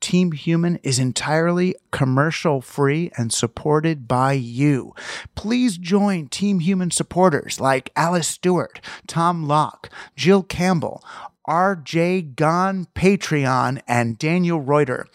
[0.00, 4.94] Team Human is entirely commercial free and supported by you.
[5.34, 11.04] Please join Team Human supporters like Alice Stewart, Tom Locke, Jill Campbell,
[11.46, 15.06] RJ Gon, Patreon, and Daniel Reuter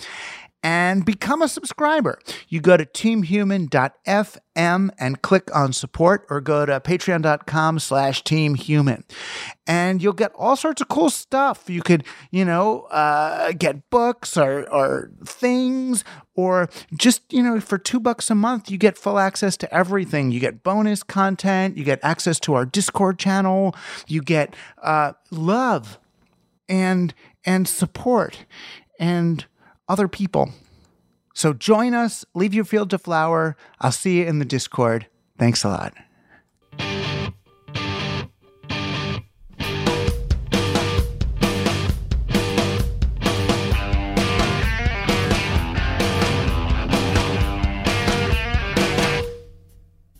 [0.66, 2.18] and become a subscriber.
[2.50, 9.04] You go to teamhuman.fm and click on support or go to patreon.com slash teamhuman.
[9.68, 11.70] And you'll get all sorts of cool stuff.
[11.70, 17.78] You could, you know, uh, get books or, or things or just, you know, for
[17.78, 20.32] two bucks a month, you get full access to everything.
[20.32, 21.78] You get bonus content.
[21.78, 23.76] You get access to our Discord channel.
[24.08, 26.00] You get uh, love
[26.68, 27.14] and
[27.46, 28.46] and support
[29.00, 29.46] and
[29.88, 30.52] other people.
[31.34, 33.58] So join us, leave your field to flower.
[33.82, 35.08] I'll see you in the Discord.
[35.38, 35.94] Thanks a lot.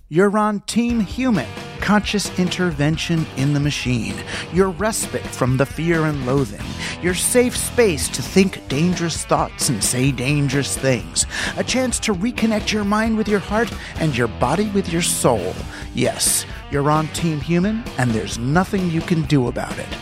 [0.08, 1.48] You're on Team Human
[1.86, 4.16] conscious intervention in the machine,
[4.52, 6.66] your respite from the fear and loathing,
[7.00, 12.72] your safe space to think dangerous thoughts and say dangerous things, a chance to reconnect
[12.72, 15.54] your mind with your heart and your body with your soul.
[15.94, 19.98] Yes, you're on Team Human, and there's nothing you can do about it.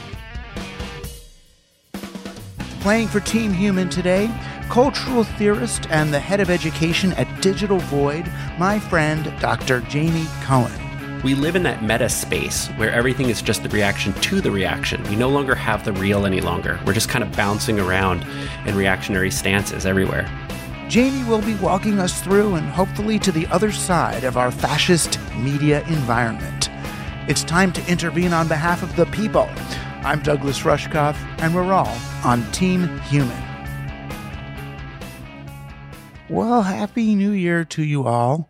[2.80, 4.34] Playing for Team Human today,
[4.70, 9.82] cultural theorist and the head of education at Digital Void, my friend Dr.
[9.82, 10.83] Jamie Cohen.
[11.24, 15.02] We live in that meta space where everything is just the reaction to the reaction.
[15.04, 16.78] We no longer have the real any longer.
[16.86, 18.26] We're just kind of bouncing around
[18.66, 20.30] in reactionary stances everywhere.
[20.90, 25.18] Jamie will be walking us through and hopefully to the other side of our fascist
[25.38, 26.70] media environment.
[27.30, 29.50] It's time to intervene on behalf of the people.
[30.04, 33.42] I'm Douglas Rushkoff, and we're all on Team Human.
[36.30, 38.50] Well, Happy New Year to you all,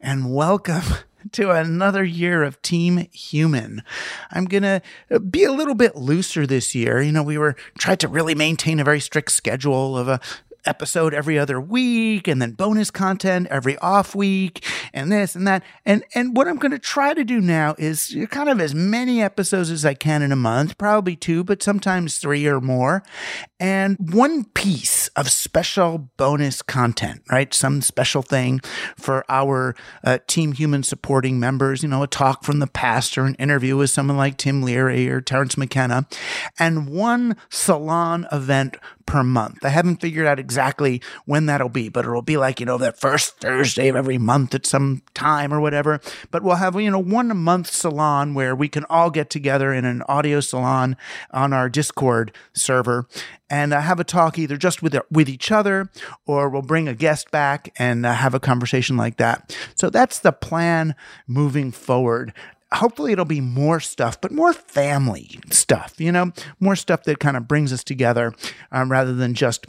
[0.00, 0.84] and welcome
[1.32, 3.82] to another year of Team Human.
[4.30, 7.00] I'm going to uh, be a little bit looser this year.
[7.00, 10.20] You know, we were tried to really maintain a very strict schedule of a
[10.66, 15.62] episode every other week and then bonus content every off week and this and that.
[15.84, 19.22] And and what I'm going to try to do now is kind of as many
[19.22, 23.02] episodes as I can in a month, probably two, but sometimes three or more.
[23.58, 27.52] And one piece of special bonus content, right?
[27.54, 28.60] Some special thing
[28.96, 33.24] for our uh, Team Human supporting members, you know, a talk from the past or
[33.24, 36.06] an interview with someone like Tim Leary or Terence McKenna,
[36.58, 38.76] and one salon event
[39.06, 39.64] per month.
[39.64, 42.98] I haven't figured out exactly when that'll be, but it'll be like, you know, that
[42.98, 46.00] first Thursday of every month at some time or whatever.
[46.30, 49.72] But we'll have, you know, one a month salon where we can all get together
[49.72, 50.96] in an audio salon
[51.30, 53.06] on our Discord server
[53.50, 55.90] and uh, have a talk either just with with each other
[56.26, 59.56] or we'll bring a guest back and uh, have a conversation like that.
[59.74, 60.94] So that's the plan
[61.26, 62.32] moving forward
[62.72, 67.36] hopefully it'll be more stuff, but more family stuff, you know, more stuff that kind
[67.36, 68.34] of brings us together
[68.70, 69.66] um, rather than just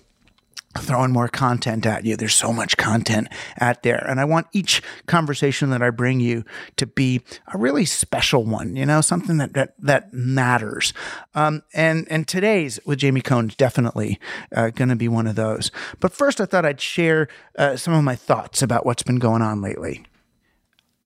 [0.77, 2.15] throwing more content at you.
[2.15, 3.27] There's so much content
[3.59, 4.03] out there.
[4.07, 6.43] And I want each conversation that I bring you
[6.77, 7.21] to be
[7.53, 10.93] a really special one, you know, something that, that, that matters.
[11.35, 14.19] Um, and, and today's with Jamie Cohen is definitely
[14.55, 15.69] uh, going to be one of those.
[15.99, 17.27] But first, I thought I'd share
[17.57, 20.05] uh, some of my thoughts about what's been going on lately.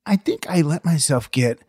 [0.05, 1.59] I think I let myself get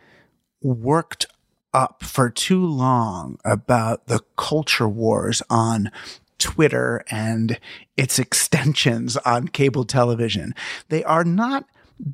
[0.63, 1.27] worked
[1.75, 5.91] up for too long about the culture wars on
[6.39, 7.59] Twitter and
[7.97, 10.55] its extensions on cable television.
[10.89, 11.67] They are not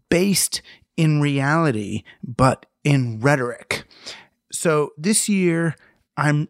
[0.08, 0.62] based
[0.96, 3.84] in reality, but in rhetoric.
[4.52, 5.76] So this year,
[6.16, 6.48] I'm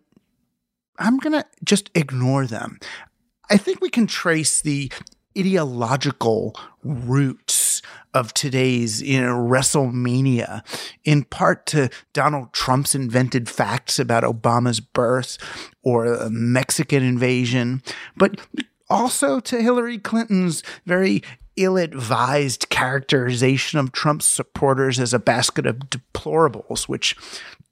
[0.98, 2.78] I'm going to just ignore them.
[3.50, 4.92] I think we can trace the
[5.38, 7.82] ideological roots
[8.12, 10.62] of today's you know, WrestleMania,
[11.04, 15.36] in part to Donald Trump's invented facts about Obama's birth
[15.82, 17.82] or Mexican invasion,
[18.16, 18.40] but
[18.88, 21.22] also to Hillary Clinton's very
[21.56, 27.16] ill advised characterization of Trump's supporters as a basket of deplorables, which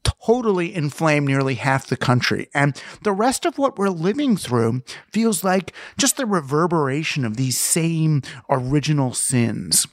[0.05, 2.49] totally inflamed nearly half the country.
[2.55, 7.59] And the rest of what we're living through feels like just the reverberation of these
[7.59, 9.87] same original sins.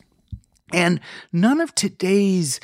[0.72, 1.00] And
[1.32, 2.60] none of today's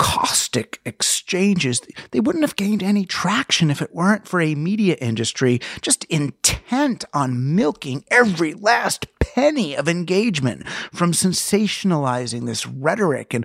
[0.00, 1.82] caustic exchanges,
[2.12, 7.04] they wouldn't have gained any traction if it weren't for a media industry just intent
[7.12, 13.44] on milking every last penny of engagement from sensationalizing this rhetoric and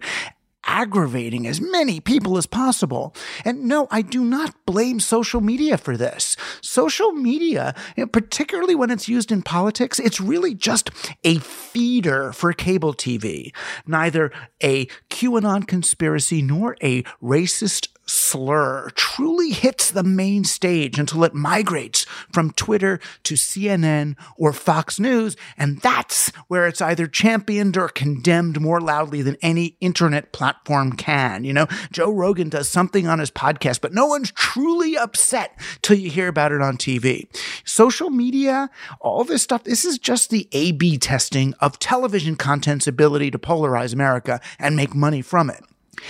[0.66, 3.16] aggravating as many people as possible.
[3.44, 6.36] And no, I do not blame social media for this.
[6.62, 7.76] Social media,
[8.12, 10.90] particularly when it's used in politics, it's really just
[11.24, 13.54] a feeder for cable TV.
[13.86, 14.32] Neither
[14.62, 22.06] a QAnon conspiracy nor a racist slur truly hits the main stage until it migrates
[22.32, 25.36] from Twitter to CNN or Fox News.
[25.58, 31.44] And that's where it's either championed or condemned more loudly than any internet platform can.
[31.44, 35.98] You know, Joe Rogan does something on his podcast, but no one's truly upset till
[35.98, 37.28] you hear about it on TV.
[37.66, 38.70] Social media,
[39.00, 43.40] all this stuff, this is just the A B testing of television content's ability to
[43.40, 45.64] polarize America and make money from it.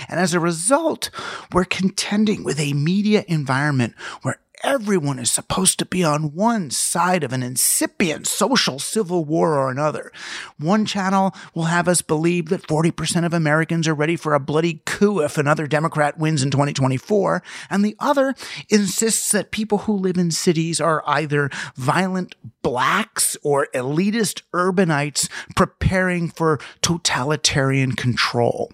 [0.08, 1.10] And as a result,
[1.52, 7.22] we're contending with a media environment where everyone is supposed to be on one side
[7.22, 10.10] of an incipient social civil war or another.
[10.58, 14.82] One channel will have us believe that 40% of Americans are ready for a bloody
[14.84, 18.34] coup if another Democrat wins in 2024, and the other
[18.68, 26.28] insists that people who live in cities are either violent blacks or elitist urbanites preparing
[26.28, 28.72] for totalitarian control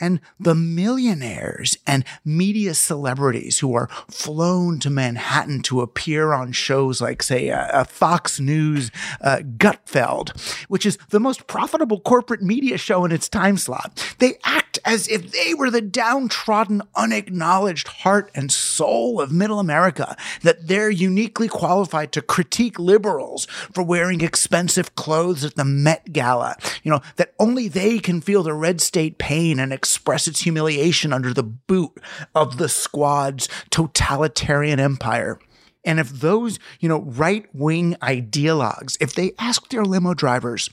[0.00, 7.00] and the millionaires and media celebrities who are flown to Manhattan to appear on shows
[7.00, 10.38] like, say, a, a Fox News uh, Gutfeld,
[10.68, 14.14] which is the most profitable corporate media show in its time slot.
[14.18, 20.16] They act as if they were the downtrodden, unacknowledged heart and soul of middle America,
[20.42, 26.56] that they're uniquely qualified to critique liberals for wearing expensive clothes at the Met Gala,
[26.82, 31.12] you know, that only they can feel the red state pain and express its humiliation
[31.12, 31.92] under the boot
[32.34, 35.38] of the squad's totalitarian empire.
[35.84, 40.70] And if those, you know, right wing ideologues, if they ask their limo drivers,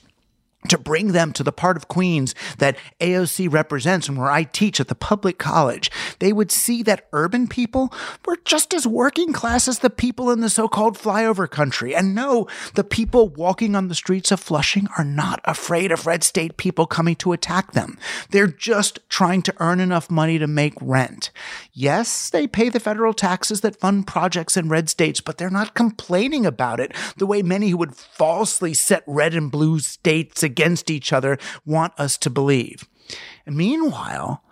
[0.68, 4.80] to bring them to the part of Queens that AOC represents and where I teach
[4.80, 7.92] at the public college, they would see that urban people
[8.24, 11.94] were just as working class as the people in the so called flyover country.
[11.94, 16.22] And no, the people walking on the streets of Flushing are not afraid of red
[16.22, 17.98] state people coming to attack them.
[18.30, 21.30] They're just trying to earn enough money to make rent.
[21.72, 25.74] Yes, they pay the federal taxes that fund projects in red states, but they're not
[25.74, 30.90] complaining about it the way many who would falsely set red and blue states against
[30.90, 32.86] each other want us to believe.
[33.46, 34.44] And meanwhile,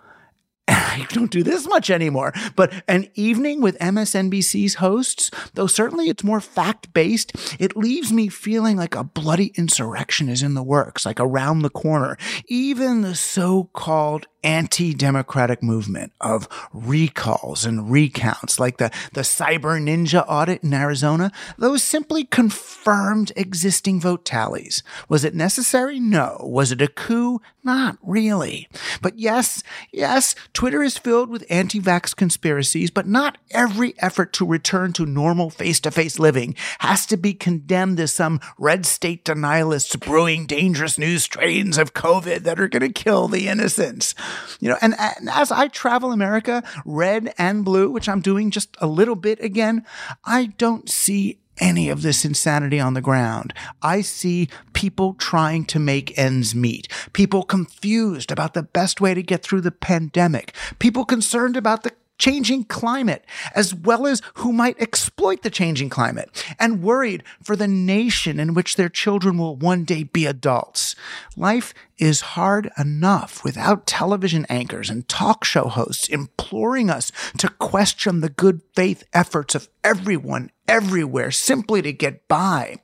[0.67, 6.23] I don't do this much anymore, but an evening with MSNBC's hosts, though certainly it's
[6.23, 11.05] more fact based, it leaves me feeling like a bloody insurrection is in the works,
[11.05, 12.17] like around the corner.
[12.47, 19.81] Even the so called anti democratic movement of recalls and recounts, like the, the Cyber
[19.81, 24.83] Ninja audit in Arizona, those simply confirmed existing vote tallies.
[25.09, 25.99] Was it necessary?
[25.99, 26.37] No.
[26.41, 27.41] Was it a coup?
[27.63, 28.67] Not really.
[29.01, 34.45] But yes, yes, Twitter is filled with anti vax conspiracies, but not every effort to
[34.45, 39.23] return to normal face to face living has to be condemned as some red state
[39.23, 44.15] denialists brewing dangerous new strains of COVID that are going to kill the innocents.
[44.59, 48.75] You know, and, and as I travel America, red and blue, which I'm doing just
[48.79, 49.85] a little bit again,
[50.25, 53.53] I don't see any of this insanity on the ground.
[53.81, 59.21] I see people trying to make ends meet, people confused about the best way to
[59.21, 63.25] get through the pandemic, people concerned about the changing climate,
[63.55, 68.53] as well as who might exploit the changing climate, and worried for the nation in
[68.53, 70.95] which their children will one day be adults.
[71.35, 78.21] Life is hard enough without television anchors and talk show hosts imploring us to question
[78.21, 82.77] the good faith efforts of everyone everywhere simply to get by.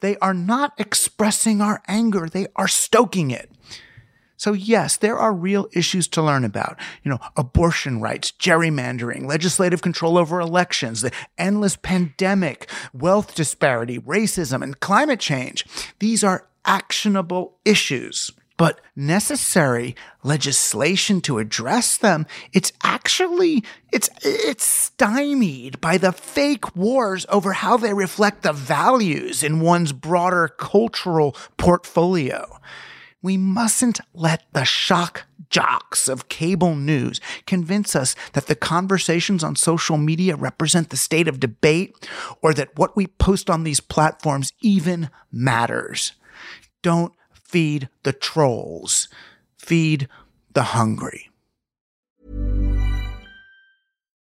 [0.00, 3.50] They are not expressing our anger, they are stoking it.
[4.44, 6.78] So yes, there are real issues to learn about.
[7.02, 14.62] You know, abortion rights, gerrymandering, legislative control over elections, the endless pandemic, wealth disparity, racism,
[14.62, 15.64] and climate change.
[15.98, 18.32] These are actionable issues.
[18.58, 27.24] But necessary legislation to address them, it's actually, it's, it's stymied by the fake wars
[27.30, 32.60] over how they reflect the values in one's broader cultural portfolio.
[33.24, 39.56] We mustn't let the shock jocks of cable news convince us that the conversations on
[39.56, 42.06] social media represent the state of debate
[42.42, 46.12] or that what we post on these platforms even matters.
[46.82, 49.08] Don't feed the trolls,
[49.56, 50.06] feed
[50.52, 51.30] the hungry.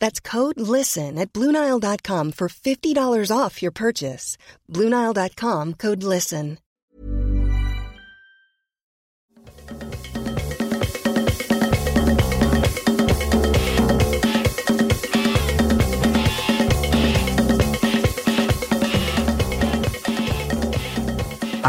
[0.00, 4.36] That's code LISTEN at Bluenile.com for $50 off your purchase.
[4.68, 6.58] Bluenile.com code LISTEN.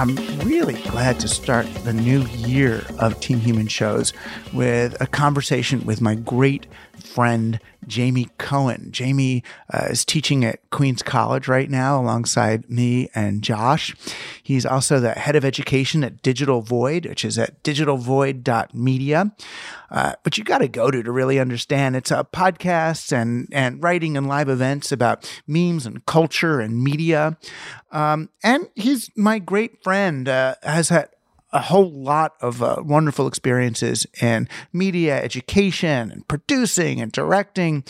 [0.01, 4.13] I'm really glad to start the new year of Team Human shows
[4.51, 6.65] with a conversation with my great
[7.13, 8.89] friend Jamie Cohen.
[8.91, 13.95] Jamie uh, is teaching at Queens College right now alongside me and Josh.
[14.41, 19.31] He's also the head of education at Digital Void, which is at digitalvoid.media.
[19.89, 21.95] Uh, but you got to go to to really understand.
[21.95, 27.37] It's a podcast and and writing and live events about memes and culture and media.
[27.91, 30.29] Um, and he's my great friend.
[30.29, 31.09] Uh, has had
[31.53, 37.83] a whole lot of uh, wonderful experiences in media education and producing and directing.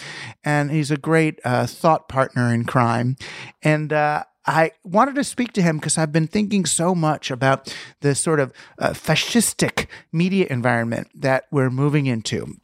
[0.44, 3.18] And he's a great uh, thought partner in crime.
[3.62, 7.74] And uh, I wanted to speak to him because I've been thinking so much about
[8.02, 12.56] the sort of uh, fascistic media environment that we're moving into.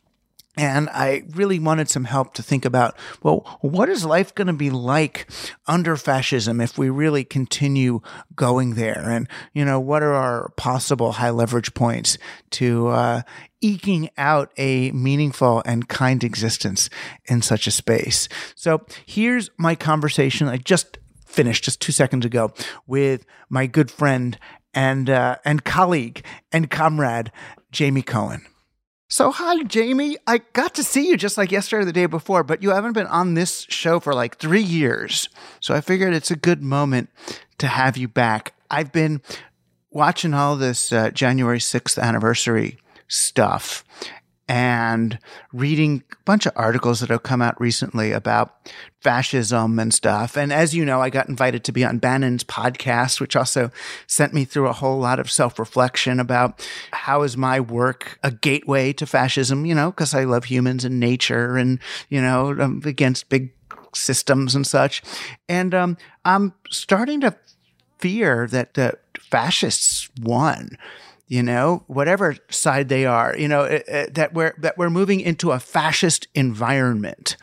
[0.57, 4.53] And I really wanted some help to think about, well, what is life going to
[4.53, 5.27] be like
[5.67, 8.01] under fascism if we really continue
[8.35, 9.07] going there?
[9.07, 12.17] And, you know, what are our possible high leverage points
[12.51, 13.21] to uh,
[13.61, 16.89] eking out a meaningful and kind existence
[17.25, 18.27] in such a space?
[18.55, 20.47] So here's my conversation.
[20.47, 20.97] I just
[21.27, 22.51] finished just two seconds ago
[22.87, 24.39] with my good friend
[24.73, 27.31] and, uh, and colleague and comrade,
[27.71, 28.43] Jamie Cohen.
[29.09, 30.17] So, hi, Jamie.
[30.27, 32.91] I got to see you just like yesterday or the day before, but you haven't
[32.91, 35.29] been on this show for like three years.
[35.61, 37.09] So, I figured it's a good moment
[37.59, 38.53] to have you back.
[38.69, 39.21] I've been
[39.91, 43.85] watching all this uh, January 6th anniversary stuff.
[44.47, 45.19] And
[45.51, 48.55] reading a bunch of articles that have come out recently about
[49.01, 50.37] fascism and stuff.
[50.37, 53.71] And as you know, I got invited to be on Bannon's podcast, which also
[54.07, 58.31] sent me through a whole lot of self reflection about how is my work a
[58.31, 62.81] gateway to fascism, you know, because I love humans and nature and, you know, I'm
[62.85, 63.53] against big
[63.93, 65.01] systems and such.
[65.49, 67.35] And um, I'm starting to
[67.99, 70.77] fear that the fascists won
[71.27, 75.19] you know, whatever side they are, you know, uh, uh, that we're that we're moving
[75.19, 77.35] into a fascist environment,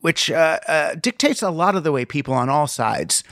[0.00, 3.22] which uh, uh, dictates a lot of the way people on all sides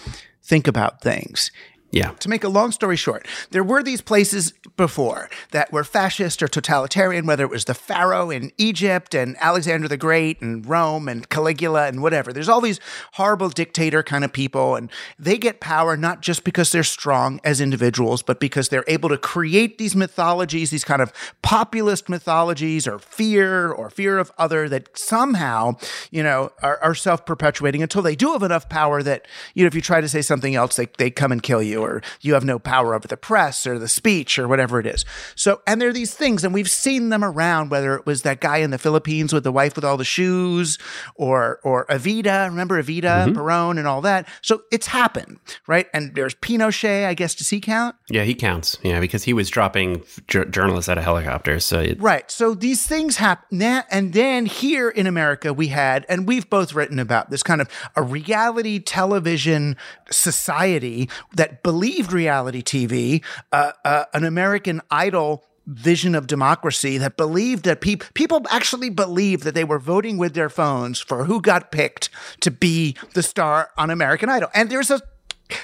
[0.43, 1.51] think about things.
[1.93, 2.11] Yeah.
[2.11, 6.49] To make a long story short, there were these places before that were fascist or
[6.49, 11.29] totalitarian, whether it was the Pharaoh in Egypt and Alexander the Great and Rome and
[11.29, 12.33] Caligula and whatever.
[12.33, 12.81] There's all these
[13.13, 17.61] horrible dictator kind of people, and they get power not just because they're strong as
[17.61, 21.13] individuals, but because they're able to create these mythologies, these kind of
[21.43, 25.77] populist mythologies or fear or fear of other that somehow,
[26.11, 29.69] you know, are, are self perpetuating until they do have enough power that, you know,
[29.69, 32.35] if you try to say something else, they, they come and kill you or you
[32.35, 35.05] have no power over the press or the speech or whatever it is.
[35.35, 38.41] So, and there are these things, and we've seen them around, whether it was that
[38.41, 40.79] guy in the Philippines with the wife with all the shoes
[41.15, 43.35] or, or Evita, remember Evita, mm-hmm.
[43.35, 44.29] Peron and all that.
[44.43, 45.87] So it's happened, right?
[45.93, 47.97] And there's Pinochet, I guess, does he count?
[48.09, 48.79] Yeah, he counts.
[48.83, 51.65] Yeah, because he was dropping j- journalists out of helicopters.
[51.65, 52.31] So it- right.
[52.31, 53.63] So these things happen.
[53.63, 57.69] And then here in America, we had, and we've both written about this kind of
[57.95, 59.77] a reality television
[60.11, 67.65] society that believed reality TV, uh, uh, an American Idol vision of democracy that believed
[67.65, 71.73] that pe- people actually believed that they were voting with their phones for who got
[71.73, 72.09] picked
[72.41, 74.49] to be the star on American Idol.
[74.55, 75.01] And there's a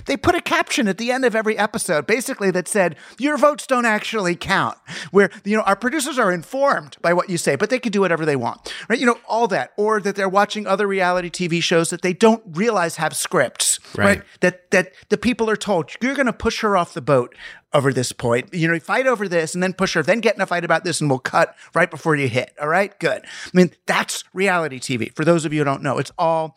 [0.06, 3.66] they put a caption at the end of every episode basically that said your votes
[3.66, 4.76] don't actually count
[5.10, 8.00] where you know our producers are informed by what you say but they can do
[8.00, 8.98] whatever they want right?
[8.98, 12.42] You know all that or that they're watching other reality tv shows that they don't
[12.46, 14.22] realize have scripts right, right?
[14.40, 17.34] that that the people are told you're going to push her off the boat
[17.74, 18.52] over this point.
[18.52, 20.84] You know fight over this and then push her then get in a fight about
[20.84, 22.52] this and we'll cut right before you hit.
[22.60, 22.98] All right?
[22.98, 23.22] Good.
[23.24, 26.56] I mean that's reality tv for those of you who don't know it's all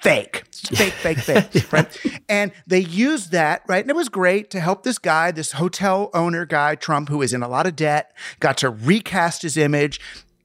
[0.00, 2.20] fake, fake, fake, fake, right?
[2.28, 3.82] And they used that, right?
[3.82, 7.32] And it was great to help this guy, this hotel owner guy, Trump, who is
[7.32, 10.00] in a lot of debt, got to recast his image.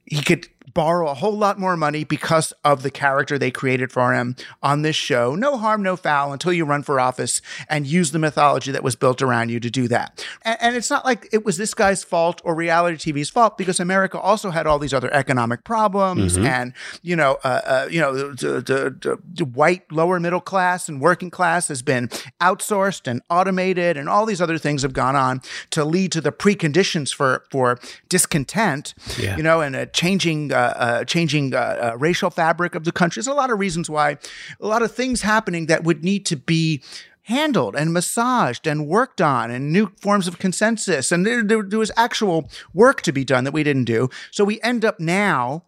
[0.06, 4.14] He could borrow a whole lot more money because of the character they created for
[4.14, 5.34] him on this show.
[5.34, 8.96] No harm, no foul until you run for office and use the mythology that was
[8.96, 10.24] built around you to do that.
[10.42, 13.78] And, and it's not like it was this guy's fault or reality TV's fault because
[13.78, 16.46] America also had all these other economic problems mm-hmm.
[16.46, 21.00] and, you know, uh, uh, you know, the, the, the white lower middle class and
[21.00, 22.08] working class has been
[22.40, 26.32] outsourced and automated and all these other things have gone on to lead to the
[26.32, 29.36] preconditions for, for discontent, yeah.
[29.36, 31.58] you know, and a changing uh, uh, changing uh,
[31.92, 33.20] uh, racial fabric of the country.
[33.20, 34.18] There's a lot of reasons why,
[34.60, 36.82] a lot of things happening that would need to be
[37.24, 41.10] handled and massaged and worked on and new forms of consensus.
[41.10, 44.10] And there, there, there was actual work to be done that we didn't do.
[44.30, 45.64] So we end up now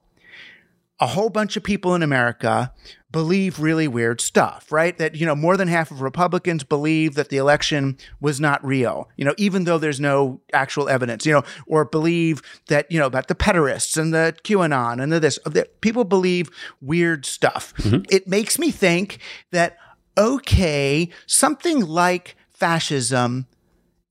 [0.99, 2.73] a whole bunch of people in America
[3.11, 4.97] believe really weird stuff, right?
[4.99, 9.09] That, you know, more than half of Republicans believe that the election was not real,
[9.17, 13.07] you know, even though there's no actual evidence, you know, or believe that, you know,
[13.07, 15.39] about the pederasts and the QAnon and the this.
[15.45, 17.75] That people believe weird stuff.
[17.79, 18.05] Mm-hmm.
[18.11, 19.19] It makes me think
[19.51, 19.77] that,
[20.19, 23.47] okay, something like fascism,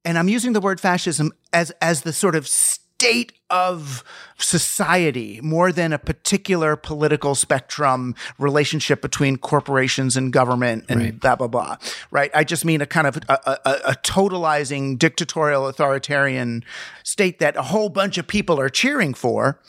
[0.03, 2.47] and I'm using the word fascism as, as the sort of
[2.97, 4.05] state of
[4.37, 11.19] society more than a particular political spectrum relationship between corporations and government and right.
[11.19, 11.75] blah blah blah
[12.09, 16.63] right i just mean a kind of a, a, a, totalizing dictatorial authoritarian
[17.03, 19.59] state that a whole bunch of people are cheering for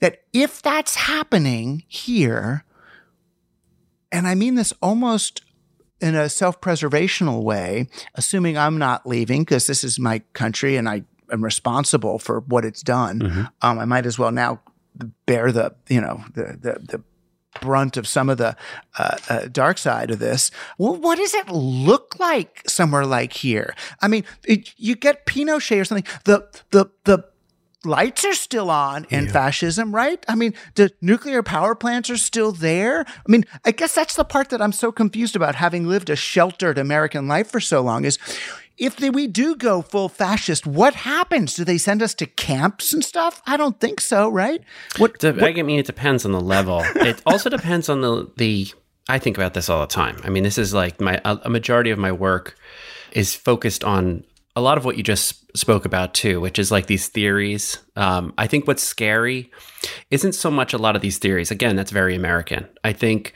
[0.00, 2.64] that if that's happening here
[4.12, 5.42] and i mean this almost
[6.00, 11.02] in a self-preservational way assuming i'm not leaving because this is my country and i
[11.30, 13.42] am responsible for what it's done, mm-hmm.
[13.62, 14.60] um, I might as well now
[15.26, 17.02] bear the you know the the, the
[17.60, 18.56] brunt of some of the
[18.98, 20.50] uh, uh, dark side of this.
[20.76, 23.74] Well, what does it look like somewhere like here?
[24.00, 26.10] I mean, it, you get Pinochet or something.
[26.24, 27.24] The the the
[27.84, 29.32] lights are still on in yeah.
[29.32, 30.24] fascism, right?
[30.28, 33.04] I mean, the nuclear power plants are still there.
[33.06, 36.16] I mean, I guess that's the part that I'm so confused about having lived a
[36.16, 38.18] sheltered American life for so long is
[38.78, 41.54] if they, we do go full fascist, what happens?
[41.54, 43.42] Do they send us to camps and stuff?
[43.46, 44.62] I don't think so, right?
[44.98, 46.82] What, what I mean, it depends on the level.
[46.84, 48.68] it also depends on the the.
[49.10, 50.20] I think about this all the time.
[50.22, 52.56] I mean, this is like my a majority of my work
[53.12, 54.22] is focused on
[54.54, 57.78] a lot of what you just spoke about too, which is like these theories.
[57.96, 59.50] Um, I think what's scary
[60.10, 61.50] isn't so much a lot of these theories.
[61.50, 62.68] Again, that's very American.
[62.82, 63.34] I think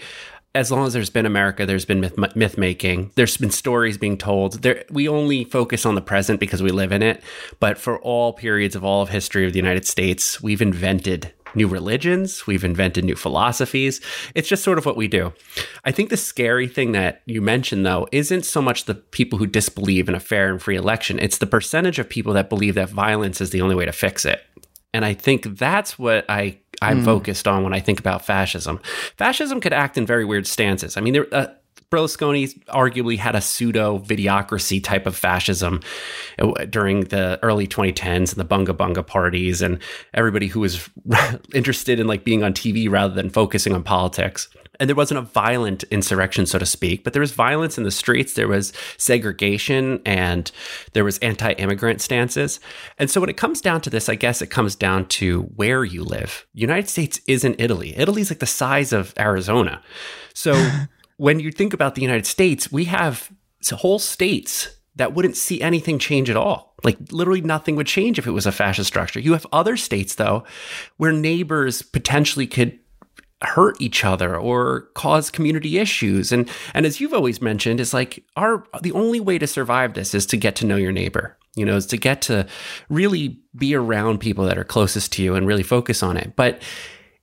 [0.55, 3.11] as long as there's been America, there's been myth, myth making.
[3.15, 4.63] There's been stories being told.
[4.63, 7.23] There, we only focus on the present because we live in it.
[7.59, 11.69] But for all periods of all of history of the United States, we've invented new
[11.69, 12.47] religions.
[12.47, 14.01] We've invented new philosophies.
[14.35, 15.33] It's just sort of what we do.
[15.85, 19.47] I think the scary thing that you mentioned, though, isn't so much the people who
[19.47, 21.19] disbelieve in a fair and free election.
[21.19, 24.25] It's the percentage of people that believe that violence is the only way to fix
[24.25, 24.43] it.
[24.95, 27.05] And I think that's what I I'm mm.
[27.05, 28.81] focused on when I think about fascism.
[29.17, 30.97] Fascism could act in very weird stances.
[30.97, 31.47] I mean, there, uh,
[31.93, 35.81] Berlusconi arguably had a pseudo videocracy type of fascism
[36.39, 39.79] uh, during the early 2010s and the bunga bunga parties and
[40.15, 40.89] everybody who was
[41.55, 44.49] interested in like being on TV rather than focusing on politics.
[44.81, 47.91] And there wasn't a violent insurrection, so to speak, but there was violence in the
[47.91, 48.35] streets.
[48.35, 50.51] There was segregation and
[50.95, 52.59] there was anti-immigrant stances.
[52.99, 55.85] And so when it comes down to this, I guess it comes down to where
[55.85, 56.47] you live.
[56.55, 57.95] United States isn't Italy.
[57.97, 59.83] Italy's like the size of Arizona.
[60.35, 60.71] So
[61.17, 63.31] when you think about the United States, we have
[63.71, 66.75] whole states that wouldn't see anything change at all.
[66.85, 69.21] Like literally nothing would change if it was a fascist structure.
[69.21, 70.45] You have other states though
[70.97, 72.79] where neighbors potentially could
[73.45, 76.33] hurt each other or cause community issues.
[76.33, 80.15] And and as you've always mentioned, is like our the only way to survive this
[80.15, 81.37] is to get to know your neighbor.
[81.55, 82.47] You know, is to get to
[82.89, 86.35] really be around people that are closest to you and really focus on it.
[86.35, 86.63] But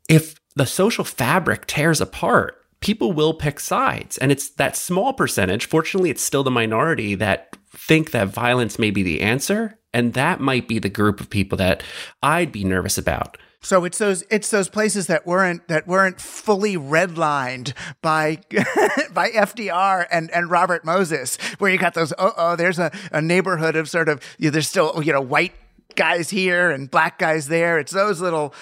[0.08, 4.17] if the social fabric tears apart, people will pick sides.
[4.17, 8.91] And it's that small percentage, fortunately, it's still the minority that think that violence may
[8.91, 9.79] be the answer.
[9.93, 11.82] And that might be the group of people that
[12.21, 13.38] I'd be nervous about.
[13.62, 18.39] So it's those it's those places that weren't that weren't fully redlined by
[19.13, 23.22] by FDR and, and Robert Moses, where you got those oh oh there's a, a
[23.22, 25.54] neighborhood of sort of you know, there's still you know white
[25.95, 27.80] guys here and black guys there.
[27.80, 28.54] It's those little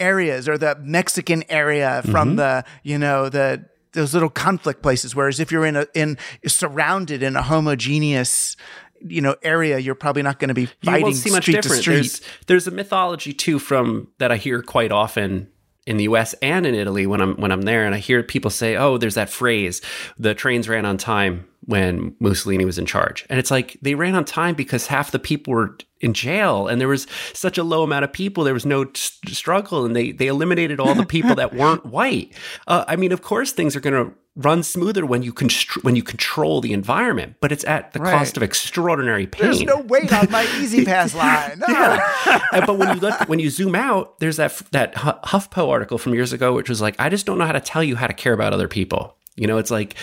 [0.00, 2.36] areas or the Mexican area from mm-hmm.
[2.36, 5.14] the, you know, the, those little conflict places.
[5.14, 8.56] Whereas if you're in a, in surrounded in a homogeneous,
[9.00, 11.62] you know, area, you're probably not going to be fighting you won't see much street
[11.62, 11.84] different.
[11.84, 15.48] There's, there's a mythology too from that I hear quite often
[15.86, 18.50] in the US and in Italy when I'm when I'm there and I hear people
[18.50, 19.80] say, "Oh, there's that phrase,
[20.18, 24.14] the trains ran on time when Mussolini was in charge." And it's like they ran
[24.14, 27.82] on time because half the people were in jail and there was such a low
[27.82, 31.34] amount of people there was no t- struggle and they they eliminated all the people
[31.34, 32.32] that weren't white
[32.66, 35.96] uh, i mean of course things are going to run smoother when you constr- when
[35.96, 38.12] you control the environment but it's at the right.
[38.12, 41.66] cost of extraordinary pain there's no weight on my easy pass line no.
[41.68, 42.40] yeah.
[42.66, 46.32] but when you look when you zoom out there's that that huffpo article from years
[46.32, 48.32] ago which was like i just don't know how to tell you how to care
[48.32, 49.94] about other people you know it's like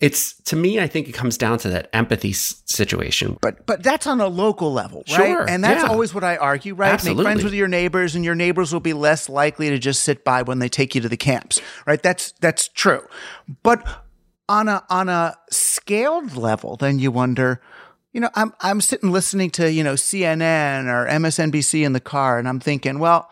[0.00, 3.38] it's to me i think it comes down to that empathy s- situation.
[3.40, 5.16] But but that's on a local level right?
[5.16, 5.90] Sure, and that's yeah.
[5.90, 6.92] always what i argue right?
[6.92, 7.24] Absolutely.
[7.24, 10.24] make friends with your neighbors and your neighbors will be less likely to just sit
[10.24, 12.02] by when they take you to the camps right?
[12.02, 13.06] That's that's true.
[13.62, 13.86] But
[14.48, 17.60] on a on a scaled level then you wonder
[18.12, 22.38] you know i'm i'm sitting listening to you know cnn or msnbc in the car
[22.38, 23.30] and i'm thinking well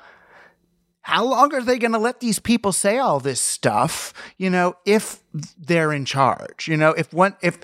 [1.02, 4.76] how long are they going to let these people say all this stuff you know
[4.84, 5.22] if
[5.58, 7.58] they're in charge you know if one if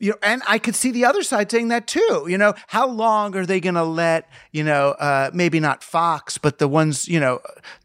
[0.00, 2.26] you know, and I could see the other side saying that too.
[2.26, 6.38] You know, how long are they going to let you know, uh, maybe not Fox,
[6.38, 7.40] but the ones you know,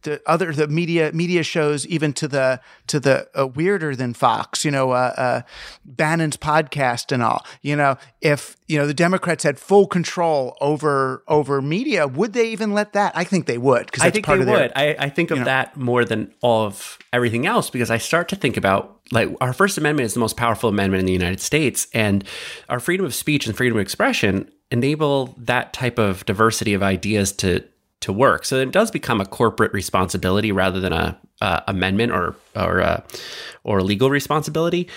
[0.05, 4.63] the other the media media shows, even to the to the uh, weirder than Fox.
[4.63, 5.41] You know, uh, uh
[5.83, 7.45] Bannon's podcast and all.
[7.61, 12.49] You know, if you know the Democrats had full control over over media, would they
[12.49, 13.11] even let that?
[13.15, 14.71] I think they would because I think they would.
[14.75, 17.97] I, I, think of you know, that more than all of everything else because I
[17.97, 21.13] start to think about like our First Amendment is the most powerful amendment in the
[21.13, 22.23] United States, and
[22.69, 27.31] our freedom of speech and freedom of expression enable that type of diversity of ideas
[27.31, 27.63] to
[28.05, 28.45] to work.
[28.45, 31.19] So it does become a corporate responsibility rather than a,
[31.67, 33.03] amendment or or a,
[33.63, 34.87] or legal responsibility.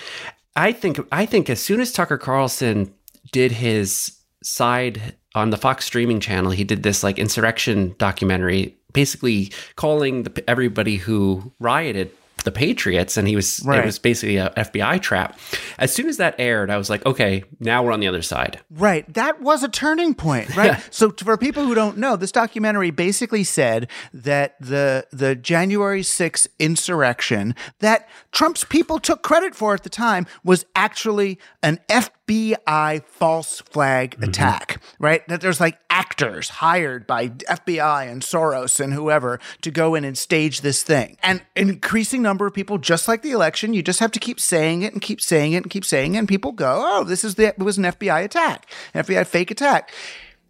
[0.55, 2.93] I think I think as soon as Tucker Carlson
[3.31, 9.51] did his side on the Fox streaming channel, he did this like insurrection documentary, basically
[9.75, 12.11] calling the, everybody who rioted
[12.43, 13.79] the Patriots, and he was right.
[13.79, 15.39] it was basically a FBI trap.
[15.77, 18.59] As soon as that aired, I was like, okay, now we're on the other side.
[18.69, 20.71] Right, that was a turning point, right?
[20.71, 20.81] yeah.
[20.91, 26.47] So for people who don't know, this documentary basically said that the the January 6th
[26.59, 33.03] insurrection that Trump's people took credit for at the time was actually an FBI FBI
[33.05, 34.23] false flag Mm-hmm.
[34.23, 35.27] attack, right?
[35.27, 40.17] That there's like actors hired by FBI and Soros and whoever to go in and
[40.17, 41.17] stage this thing.
[41.21, 44.39] And an increasing number of people, just like the election, you just have to keep
[44.39, 46.19] saying it and keep saying it and keep saying it.
[46.19, 49.51] And people go, oh, this is the, it was an FBI attack, an FBI fake
[49.51, 49.91] attack.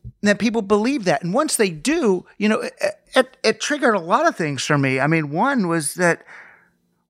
[0.04, 1.24] And that people believe that.
[1.24, 2.74] And once they do, you know, it,
[3.16, 5.00] it, it triggered a lot of things for me.
[5.00, 6.24] I mean, one was that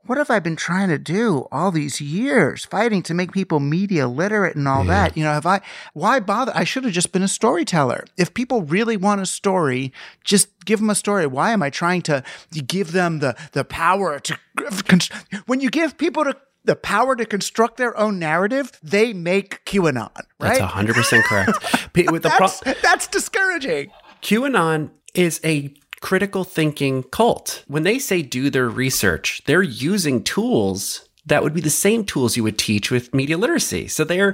[0.09, 4.07] what have I been trying to do all these years, fighting to make people media
[4.07, 5.15] literate and all that?
[5.15, 5.61] You know, have I,
[5.93, 6.51] why bother?
[6.55, 8.05] I should have just been a storyteller.
[8.17, 9.93] If people really want a story,
[10.23, 11.27] just give them a story.
[11.27, 12.23] Why am I trying to
[12.65, 14.39] give them the, the power to,
[15.45, 20.09] when you give people to, the power to construct their own narrative, they make QAnon,
[20.39, 20.57] right?
[20.57, 21.51] That's 100% correct.
[22.11, 23.91] With the that's, pro- that's discouraging.
[24.23, 27.63] QAnon is a critical thinking cult.
[27.67, 32.35] When they say do their research, they're using tools that would be the same tools
[32.35, 33.87] you would teach with media literacy.
[33.87, 34.33] So they're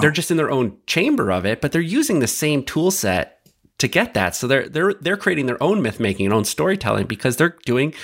[0.00, 3.40] they're just in their own chamber of it, but they're using the same tool set
[3.78, 4.34] to get that.
[4.34, 7.94] So they're they're they're creating their own myth making and own storytelling because they're doing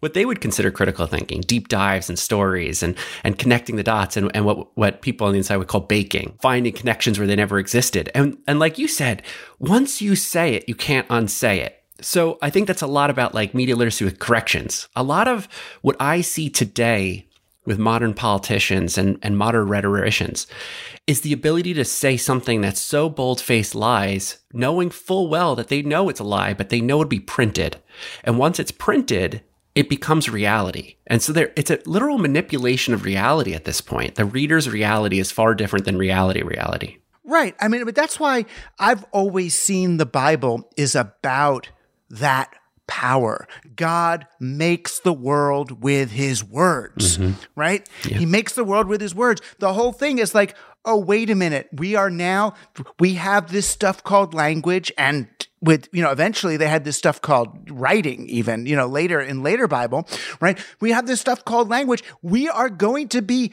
[0.00, 4.16] what they would consider critical thinking, deep dives and stories and and connecting the dots
[4.16, 7.36] and, and what what people on the inside would call baking, finding connections where they
[7.36, 8.10] never existed.
[8.14, 9.22] And and like you said,
[9.58, 11.79] once you say it, you can't unsay it.
[12.02, 14.88] So I think that's a lot about like media literacy with corrections.
[14.96, 15.48] A lot of
[15.82, 17.26] what I see today
[17.66, 20.46] with modern politicians and, and modern rhetoricians
[21.06, 25.68] is the ability to say something that's so bold faced lies, knowing full well that
[25.68, 27.76] they know it's a lie, but they know it'd be printed.
[28.24, 29.42] And once it's printed,
[29.74, 30.96] it becomes reality.
[31.06, 34.14] And so there it's a literal manipulation of reality at this point.
[34.14, 36.96] The reader's reality is far different than reality reality.
[37.24, 37.54] Right.
[37.60, 38.46] I mean, but that's why
[38.78, 41.68] I've always seen the Bible is about
[42.10, 42.54] that
[42.86, 43.46] power.
[43.76, 47.40] God makes the world with his words, mm-hmm.
[47.54, 47.88] right?
[48.02, 49.40] He makes the world with his words.
[49.60, 51.68] The whole thing is like, oh, wait a minute.
[51.72, 52.54] We are now,
[52.98, 55.28] we have this stuff called language and
[55.60, 59.42] with, you know, eventually they had this stuff called writing, even, you know, later in
[59.42, 60.08] later Bible,
[60.40, 60.58] right?
[60.80, 62.02] We have this stuff called language.
[62.22, 63.52] We are going to be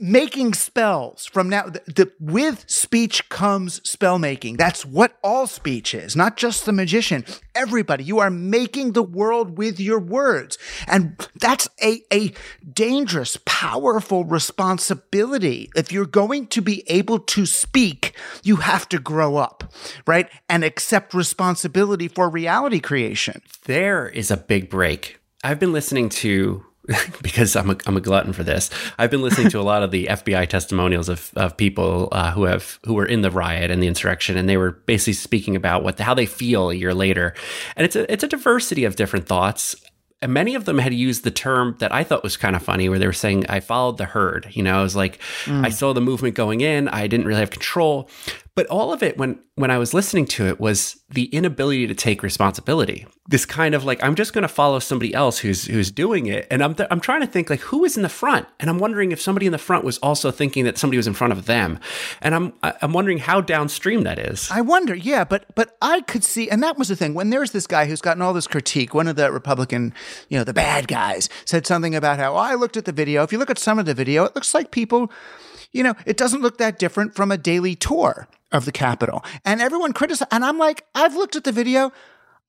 [0.00, 4.56] making spells from now the, the, with speech comes spell making.
[4.56, 7.24] That's what all speech is not just the magician.
[7.54, 10.58] Everybody you are making the world with your words.
[10.86, 12.32] And that's a, a
[12.72, 15.70] dangerous powerful responsibility.
[15.74, 19.68] If you're going to be able to speak you have to grow up
[20.06, 20.28] right?
[20.48, 23.42] And accept responsibility for reality creation.
[23.64, 25.20] There is a big break.
[25.44, 26.64] I've been listening to
[27.22, 28.70] because I'm a, I'm a glutton for this.
[28.98, 32.44] I've been listening to a lot of the FBI testimonials of, of people uh, who
[32.44, 35.82] have who were in the riot and the insurrection, and they were basically speaking about
[35.82, 37.34] what how they feel a year later,
[37.76, 39.76] and it's a it's a diversity of different thoughts.
[40.20, 42.88] And many of them had used the term that I thought was kind of funny,
[42.88, 45.92] where they were saying, "I followed the herd." You know, I was like, I saw
[45.92, 46.88] the movement going in.
[46.88, 48.10] I didn't really have control,
[48.58, 51.94] but all of it when when I was listening to it was the inability to
[51.94, 53.06] take responsibility.
[53.28, 56.48] This kind of like I'm just going to follow somebody else who's who's doing it,
[56.50, 58.80] and I'm th- I'm trying to think like who is in the front, and I'm
[58.80, 61.46] wondering if somebody in the front was also thinking that somebody was in front of
[61.46, 61.78] them,
[62.20, 64.50] and I'm I'm wondering how downstream that is.
[64.50, 67.14] I wonder, yeah, but but I could see, and that was the thing.
[67.14, 69.94] When there's this guy who's gotten all this critique, one of the Republican,
[70.30, 73.22] you know, the bad guys said something about how oh, I looked at the video.
[73.22, 75.12] If you look at some of the video, it looks like people,
[75.70, 79.24] you know, it doesn't look that different from a daily tour of the Capitol.
[79.44, 81.92] And everyone criticized, and I'm like, I've looked at the video.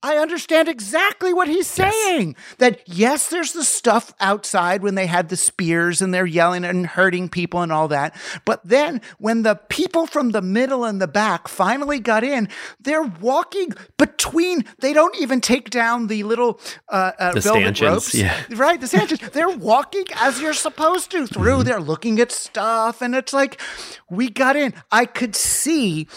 [0.02, 2.36] I understand exactly what he's saying.
[2.58, 6.86] That yes, there's the stuff outside when they had the spears and they're yelling and
[6.86, 8.16] hurting people and all that.
[8.46, 12.48] But then when the people from the middle and the back finally got in,
[12.80, 14.64] they're walking between.
[14.78, 18.42] They don't even take down the little uh, uh, The velvet stanchions, ropes, yeah.
[18.50, 18.80] right?
[18.80, 19.30] The stanchions.
[19.32, 21.58] they're walking as you're supposed to through.
[21.58, 21.62] Mm-hmm.
[21.68, 23.60] They're looking at stuff, and it's like
[24.08, 24.72] we got in.
[24.90, 26.08] I could see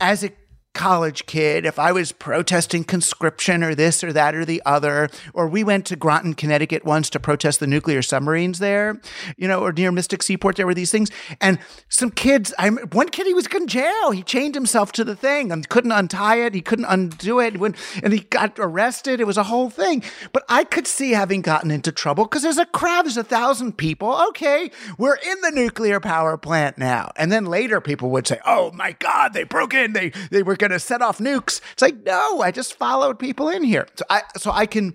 [0.00, 0.30] as a
[0.80, 5.46] college kid, if I was protesting conscription or this or that or the other, or
[5.46, 8.98] we went to Groton, Connecticut once to protest the nuclear submarines there,
[9.36, 11.10] you know, or near Mystic Seaport, there were these things.
[11.38, 11.58] And
[11.90, 14.10] some kids, I one kid, he was in jail.
[14.12, 16.54] He chained himself to the thing and couldn't untie it.
[16.54, 17.56] He couldn't undo it.
[17.56, 19.20] And he got arrested.
[19.20, 20.02] It was a whole thing.
[20.32, 23.76] But I could see having gotten into trouble because there's a crowd, there's a thousand
[23.76, 24.18] people.
[24.28, 27.12] Okay, we're in the nuclear power plant now.
[27.16, 29.92] And then later people would say, oh my God, they broke in.
[29.92, 31.60] They, they were going to set off nukes.
[31.72, 33.86] It's like, no, I just followed people in here.
[33.96, 34.94] So I, so I can,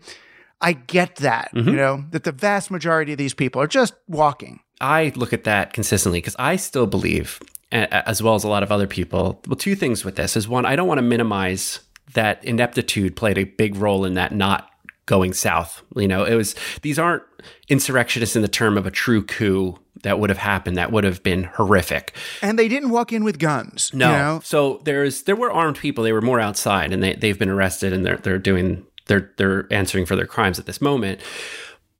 [0.61, 1.75] I get that, you mm-hmm.
[1.75, 4.61] know, that the vast majority of these people are just walking.
[4.81, 7.39] I look at that consistently because I still believe,
[7.71, 10.65] as well as a lot of other people, well, two things with this is one,
[10.65, 11.79] I don't want to minimize
[12.13, 14.69] that ineptitude played a big role in that not
[15.05, 15.81] going south.
[15.95, 17.23] You know, it was these aren't
[17.67, 20.77] insurrectionists in the term of a true coup that would have happened.
[20.77, 22.15] That would have been horrific.
[22.41, 23.91] And they didn't walk in with guns.
[23.93, 24.11] No.
[24.11, 24.41] You know?
[24.43, 26.03] So there's there were armed people.
[26.03, 29.67] They were more outside, and they they've been arrested, and they're they're doing they're they're
[29.71, 31.21] answering for their crimes at this moment.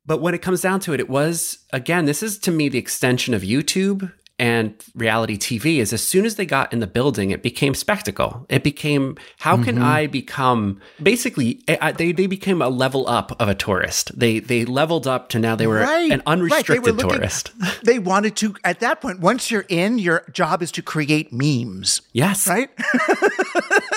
[0.04, 2.04] But when it comes down to it, it was again.
[2.04, 6.36] This is to me the extension of YouTube and reality TV is as soon as
[6.36, 8.46] they got in the building, it became spectacle.
[8.48, 9.84] It became how can mm-hmm.
[9.84, 14.18] I become basically eh, I, they they became a level up of a tourist.
[14.18, 16.24] They they leveled up to now they were Right, an right.
[16.24, 17.52] They unrestricted looking- tourist.
[17.84, 22.00] They wanted to, at that point, once you're in, your job is to create memes,
[22.12, 22.68] Yes, right?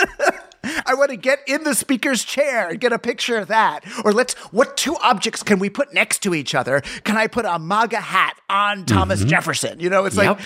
[1.10, 3.84] To get in the speaker's chair and get a picture of that.
[4.06, 6.82] Or let's, what two objects can we put next to each other?
[7.04, 9.30] Can I put a MAGA hat on Thomas mm-hmm.
[9.30, 9.80] Jefferson?
[9.80, 10.40] You know, it's like,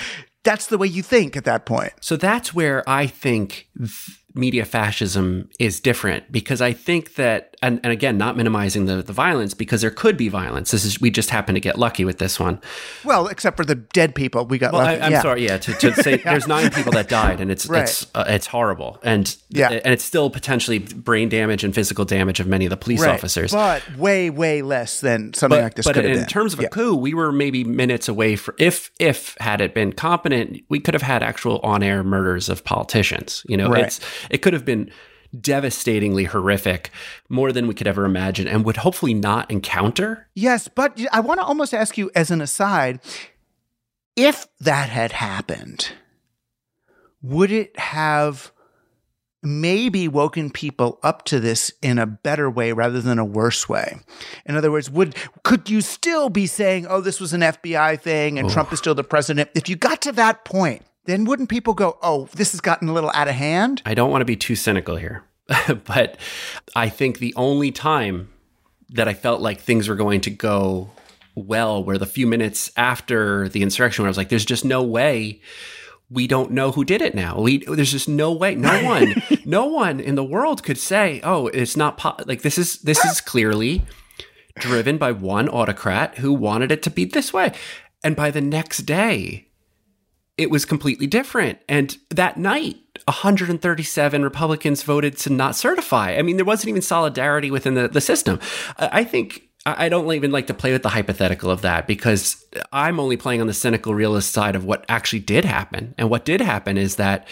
[0.46, 1.92] that's the way you think at that point.
[2.00, 3.92] So that's where I think th-
[4.34, 9.14] media fascism is different because I think that, and, and again, not minimizing the, the
[9.14, 10.70] violence because there could be violence.
[10.72, 12.62] This is, we just happen to get lucky with this one.
[13.04, 15.02] Well, except for the dead people we got Well, lucky.
[15.02, 15.22] I, I'm yeah.
[15.22, 17.84] sorry, yeah, to, to say there's nine people that died and it's, Right.
[17.84, 19.00] it's, uh, it's horrible.
[19.04, 19.70] And, Yeah.
[19.72, 23.12] and it's still potentially brain damage and physical damage of many of the police Right.
[23.14, 23.52] officers.
[23.52, 26.28] But way, way less than something like this but could have in been.
[26.28, 26.70] terms of a Yeah.
[26.70, 30.94] coup, we were maybe minutes away for if if had it been competent, we could
[30.94, 33.44] have had actual on air murders of politicians.
[33.48, 33.86] You know, Right.
[33.86, 34.00] it's
[34.30, 34.92] it could have been
[35.40, 36.92] devastatingly horrific,
[37.30, 40.28] more than we could ever imagine, and would hopefully not encounter.
[40.36, 43.00] Yes, but I want to almost ask you as an aside
[44.16, 45.92] if that had happened,
[47.22, 48.52] would it have
[49.42, 53.98] maybe woken people up to this in a better way rather than a worse way?
[54.46, 58.38] In other words, would could you still be saying, "Oh, this was an FBI thing
[58.38, 61.74] and Trump is still the president?" If you got to that point, then wouldn't people
[61.74, 63.82] go, "Oh, this has gotten a little out of hand"?
[63.86, 65.24] I don't want to be too cynical here,
[65.86, 66.18] but
[66.76, 68.30] I think the only time
[68.90, 70.92] that I felt like things were going to go
[71.36, 74.84] well were the few minutes after the insurrection where I was like, there's just no
[74.84, 75.42] way
[76.14, 77.40] we don't know who did it now.
[77.40, 78.56] We there's just no way.
[78.56, 82.18] No one, no one in the world could say, "Oh, it's not po-.
[82.26, 83.84] like this is this is clearly
[84.60, 87.54] driven by one autocrat who wanted it to be this way."
[88.04, 89.48] And by the next day,
[90.38, 91.60] it was completely different.
[91.70, 96.16] And that night, 137 Republicans voted to not certify.
[96.16, 98.40] I mean, there wasn't even solidarity within the, the system.
[98.78, 103.00] I think I don't even like to play with the hypothetical of that because I'm
[103.00, 105.96] only playing on the cynical realist side of what actually did happen.
[105.98, 107.28] And what did happen is that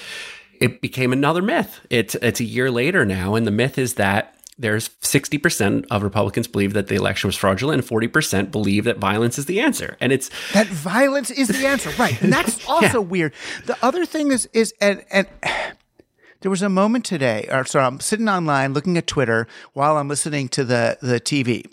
[0.62, 1.82] it became another myth.
[1.90, 6.48] It's it's a year later now, and the myth is that there's 60% of Republicans
[6.48, 9.98] believe that the election was fraudulent, and 40% believe that violence is the answer.
[10.00, 11.92] And it's that violence is the answer.
[11.98, 12.22] Right.
[12.22, 13.34] And that's also weird.
[13.66, 15.28] The other thing is is and and
[16.42, 20.08] there was a moment today or sorry i'm sitting online looking at twitter while i'm
[20.08, 21.64] listening to the the tv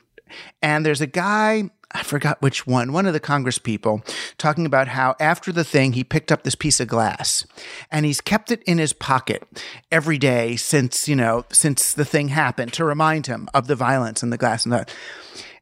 [0.60, 4.02] and there's a guy I forgot which one, one of the Congress people,
[4.36, 7.46] talking about how after the thing, he picked up this piece of glass
[7.90, 9.46] and he's kept it in his pocket
[9.90, 14.22] every day since, you know, since the thing happened to remind him of the violence
[14.22, 14.94] and the glass and that.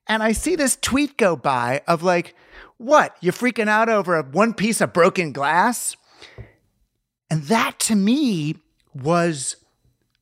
[0.09, 2.35] And I see this tweet go by of like,
[2.77, 3.17] what?
[3.21, 5.97] You're freaking out over a one piece of broken glass?
[7.31, 8.57] And that to me
[8.95, 9.57] was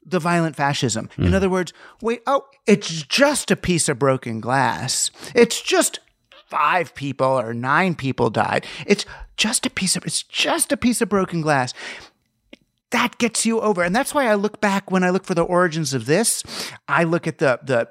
[0.05, 1.09] the violent fascism.
[1.17, 1.35] In mm-hmm.
[1.35, 5.11] other words, wait, oh, it's just a piece of broken glass.
[5.35, 6.01] It's just
[6.47, 8.67] five people or nine people died.
[8.87, 9.05] It's
[9.37, 11.75] just a piece of it's just a piece of broken glass.
[12.91, 13.83] That gets you over.
[13.83, 16.45] And that's why I look back when I look for the origins of this,
[16.87, 17.89] I look at the the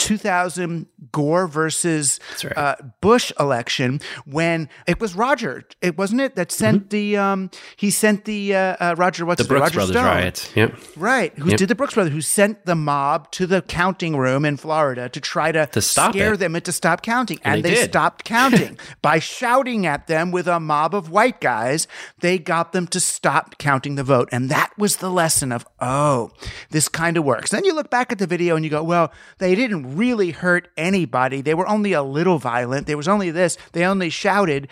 [0.00, 2.56] 2000 Gore versus right.
[2.56, 7.90] uh, Bush election when it was Roger, it wasn't it that sent the um he
[7.90, 9.54] sent the uh, uh Roger what's Mm-hmm.
[9.54, 9.58] the?
[9.60, 10.04] Brooks Roger Brothers Stone.
[10.04, 10.56] riots.
[10.56, 10.74] Yep.
[10.96, 11.58] Right, who Yep.
[11.58, 15.20] did the Brooks Brothers, who sent the mob to the counting room in Florida to
[15.20, 16.36] try to, To stop scare it.
[16.38, 17.38] them into stop counting.
[17.44, 18.78] And, And they they, stopped counting.
[19.02, 21.86] By shouting at them with a mob of white guys,
[22.20, 24.28] they got them to stop counting the vote.
[24.32, 26.30] And that was the lesson of, oh,
[26.70, 27.50] this kind of works.
[27.50, 30.68] Then you look back at the video and you go, well, they didn't really hurt
[30.76, 31.40] anybody.
[31.40, 32.86] They were only a little violent.
[32.86, 33.56] There was only this.
[33.72, 34.68] They only shouted.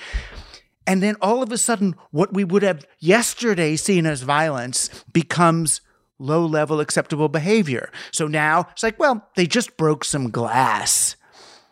[0.87, 5.81] And then all of a sudden, what we would have yesterday seen as violence becomes
[6.18, 7.90] low level acceptable behavior.
[8.11, 11.16] So now it's like, well, they just broke some glass.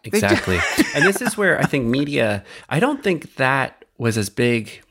[0.05, 0.59] Exactly.
[0.95, 4.83] and this is where I think media, I don't think that was as big.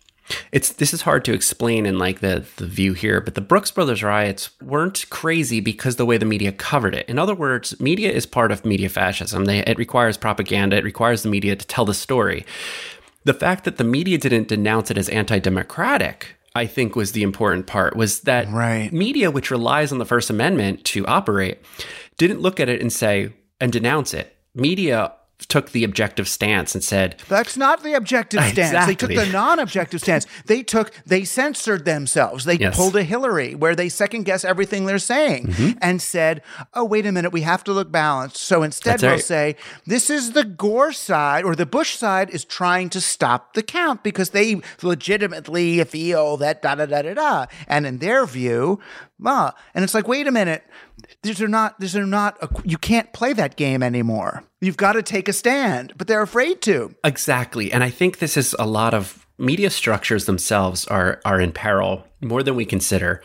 [0.52, 3.72] It's this is hard to explain in like the the view here, but the Brooks
[3.72, 7.08] Brothers riots weren't crazy because the way the media covered it.
[7.08, 9.46] In other words, media is part of media fascism.
[9.46, 10.78] They, it requires propaganda.
[10.78, 12.46] It requires the media to tell the story.
[13.24, 17.66] The fact that the media didn't denounce it as anti-democratic, I think, was the important
[17.68, 17.96] part.
[17.96, 18.92] Was that Right.
[18.94, 21.60] media, which relies on the First Amendment to operate,
[22.18, 24.36] didn't look at it and say, and denounce it.
[24.54, 28.58] Media took the objective stance and said that's not the objective stance.
[28.58, 28.94] Exactly.
[28.94, 30.26] They took the non-objective stance.
[30.46, 32.46] They took they censored themselves.
[32.46, 32.76] They yes.
[32.76, 35.78] pulled a Hillary where they second guess everything they're saying mm-hmm.
[35.82, 36.42] and said,
[36.74, 39.24] "Oh, wait a minute, we have to look balanced." So instead that's they'll right.
[39.24, 39.56] say,
[39.86, 44.04] "This is the Gore side or the Bush side is trying to stop the count
[44.04, 48.80] because they legitimately feel that da da da da da." And in their view,
[49.24, 50.64] ah, and it's like, "Wait a minute.
[51.24, 54.94] These are not these are not a, you can't play that game anymore." You've got
[54.94, 56.96] to take a stand, but they're afraid to.
[57.04, 57.72] Exactly.
[57.72, 62.06] And I think this is a lot of media structures themselves are are in peril
[62.22, 63.22] more than we consider.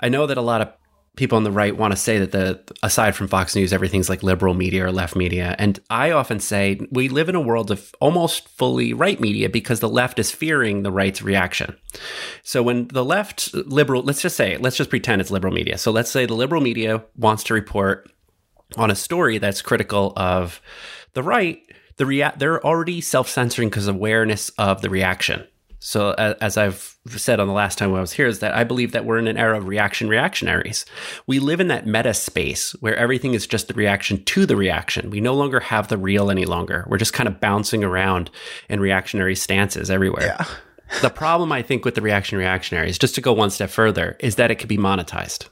[0.00, 0.72] I know that a lot of
[1.16, 4.22] people on the right want to say that the aside from Fox News, everything's like
[4.22, 5.54] liberal media or left media.
[5.58, 9.80] And I often say we live in a world of almost fully right media because
[9.80, 11.76] the left is fearing the right's reaction.
[12.42, 15.76] So when the left liberal, let's just say, let's just pretend it's liberal media.
[15.76, 18.10] So let's say the liberal media wants to report
[18.76, 20.62] on a story that's critical of
[21.12, 21.60] the right,
[21.98, 25.46] the rea- they're already self-censoring because of awareness of the reaction.
[25.84, 28.92] So as I've said on the last time I was here, is that I believe
[28.92, 30.86] that we're in an era of reaction reactionaries.
[31.26, 35.10] We live in that meta space where everything is just the reaction to the reaction.
[35.10, 36.86] We no longer have the real any longer.
[36.88, 38.30] We're just kind of bouncing around
[38.68, 40.26] in reactionary stances everywhere.
[40.38, 40.46] Yeah.
[41.02, 44.36] the problem I think with the reaction reactionaries, just to go one step further, is
[44.36, 45.48] that it could be monetized.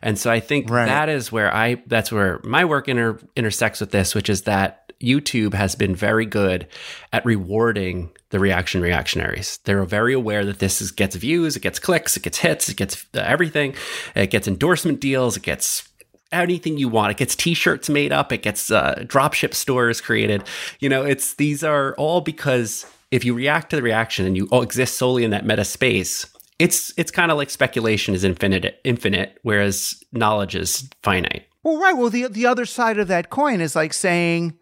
[0.00, 0.86] And so I think right.
[0.86, 4.87] that is where I that's where my work inter, intersects with this, which is that
[5.02, 6.66] YouTube has been very good
[7.12, 9.58] at rewarding the reaction reactionaries.
[9.64, 12.76] They're very aware that this is, gets views, it gets clicks, it gets hits, it
[12.76, 13.74] gets uh, everything.
[14.14, 15.88] It gets endorsement deals, it gets
[16.32, 17.12] anything you want.
[17.12, 20.44] It gets t-shirts made up, it gets uh, dropship stores created.
[20.80, 24.48] You know, it's these are all because if you react to the reaction and you
[24.52, 26.26] exist solely in that meta space,
[26.58, 31.96] it's it's kind of like speculation is infinite infinite whereas knowledge is finite well right
[31.96, 34.58] well the the other side of that coin is like saying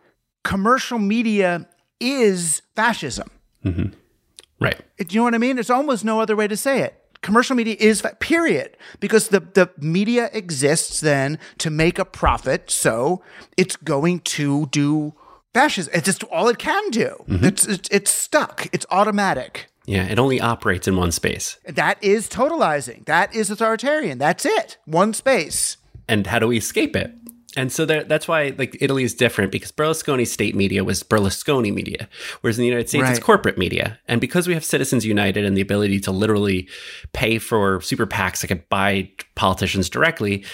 [0.47, 1.67] commercial media
[1.99, 3.29] is fascism
[3.65, 3.89] mm-hmm.
[4.61, 7.03] right do you know what i mean there's almost no other way to say it
[7.21, 13.21] commercial media is period because the the media exists then to make a profit so
[13.57, 15.13] it's going to do
[15.53, 17.45] fascism it's just all it can do mm-hmm.
[17.45, 21.59] it's, it's it's stuck it's automatic yeah, it only operates in one space.
[21.65, 23.05] That is totalizing.
[23.07, 24.19] That is authoritarian.
[24.19, 24.79] That's it.
[24.85, 25.77] One space.
[26.09, 27.15] And how do we escape it?
[27.57, 32.09] And so that's why like Italy is different because Berlusconi's state media was Berlusconi media,
[32.41, 33.11] whereas in the United States right.
[33.11, 33.99] it's corporate media.
[34.07, 36.69] And because we have Citizens United and the ability to literally
[37.13, 40.45] pay for super PACs that could buy politicians directly,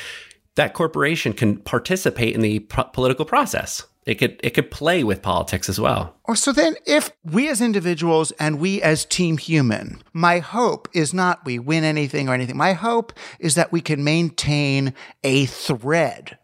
[0.55, 5.23] that corporation can participate in the pro- political process it could it could play with
[5.23, 6.17] politics as well.
[6.25, 11.15] Or so then if we as individuals and we as team human, my hope is
[11.15, 12.57] not we win anything or anything.
[12.57, 16.37] My hope is that we can maintain a thread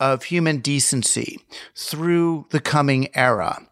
[0.00, 1.38] of human decency
[1.74, 3.66] through the coming era,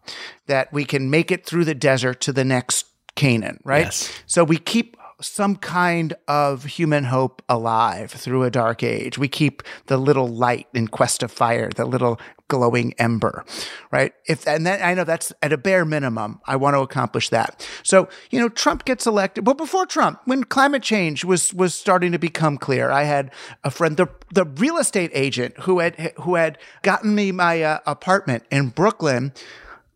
[0.47, 3.87] that we can make it through the desert to the next Canaan, right?
[3.87, 4.13] Yes.
[4.27, 9.19] So we keep some kind of human hope alive through a dark age.
[9.19, 12.21] We keep the little light in quest of fire, the little
[12.53, 13.45] glowing ember,
[13.91, 14.13] right?
[14.27, 17.67] If and then I know that's at a bare minimum, I want to accomplish that.
[17.83, 19.45] So, you know, Trump gets elected.
[19.45, 23.33] But before Trump, when climate change was was starting to become clear, I had
[23.65, 27.79] a friend, the the real estate agent who had who had gotten me my uh,
[27.87, 29.33] apartment in Brooklyn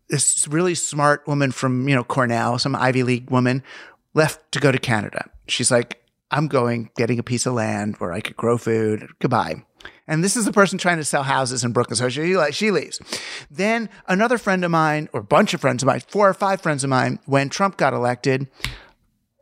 [0.09, 3.61] this really smart woman from you know Cornell, some Ivy League woman,
[4.13, 5.29] left to go to Canada.
[5.47, 6.01] She's like,
[6.31, 9.09] I'm going, getting a piece of land where I could grow food.
[9.19, 9.63] Goodbye.
[10.07, 11.97] And this is the person trying to sell houses in Brooklyn.
[11.97, 12.99] So she, she leaves.
[13.51, 16.61] Then another friend of mine, or a bunch of friends of mine, four or five
[16.61, 18.47] friends of mine, when Trump got elected,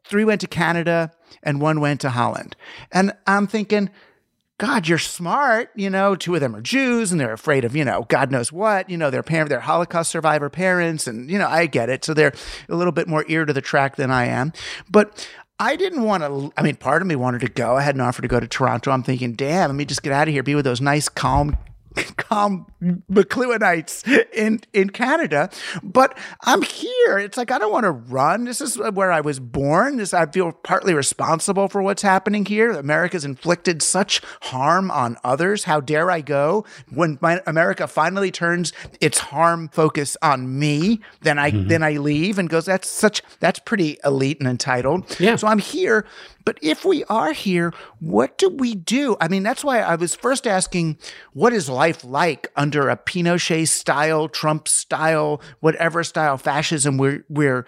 [0.05, 1.11] three went to Canada
[1.43, 2.55] and one went to Holland.
[2.91, 3.89] And I'm thinking,
[4.57, 5.69] God, you're smart.
[5.75, 8.53] You know, two of them are Jews and they're afraid of, you know, God knows
[8.53, 8.89] what.
[8.89, 11.07] You know, their parent, they're Holocaust survivor parents.
[11.07, 12.05] And, you know, I get it.
[12.05, 12.33] So they're
[12.69, 14.53] a little bit more ear to the track than I am.
[14.89, 15.27] But
[15.59, 17.77] I didn't want to, I mean, part of me wanted to go.
[17.77, 18.91] I had an offer to go to Toronto.
[18.91, 21.57] I'm thinking, damn, let me just get out of here, be with those nice, calm
[22.17, 22.67] calm
[23.11, 25.49] McLuhanites in in Canada,
[25.83, 27.17] but I'm here.
[27.17, 28.45] It's like I don't want to run.
[28.45, 29.97] This is where I was born.
[29.97, 32.71] This I feel partly responsible for what's happening here.
[32.71, 35.63] America's inflicted such harm on others.
[35.63, 41.01] How dare I go when my, America finally turns its harm focus on me?
[41.21, 41.67] Then I mm-hmm.
[41.67, 42.65] then I leave and goes.
[42.65, 45.19] That's such that's pretty elite and entitled.
[45.19, 45.35] Yeah.
[45.35, 46.05] So I'm here
[46.45, 49.17] but if we are here, what do we do?
[49.19, 50.97] I mean, that's why I was first asking,
[51.33, 57.65] what is life like under a Pinochet style, Trump style, whatever style fascism we're, we're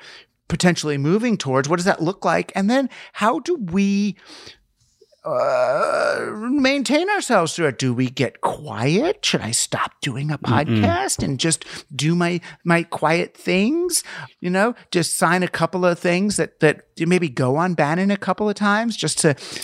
[0.48, 1.68] potentially moving towards?
[1.68, 2.52] What does that look like?
[2.56, 4.16] And then how do we
[5.28, 7.78] uh, maintain ourselves through it?
[7.80, 9.24] Do we get quiet?
[9.26, 11.66] Should I stop doing a podcast and just
[11.96, 14.04] do my my quiet things?
[14.40, 18.18] You know, just sign a couple of things that that maybe go on Bannon a
[18.18, 19.36] couple of times just to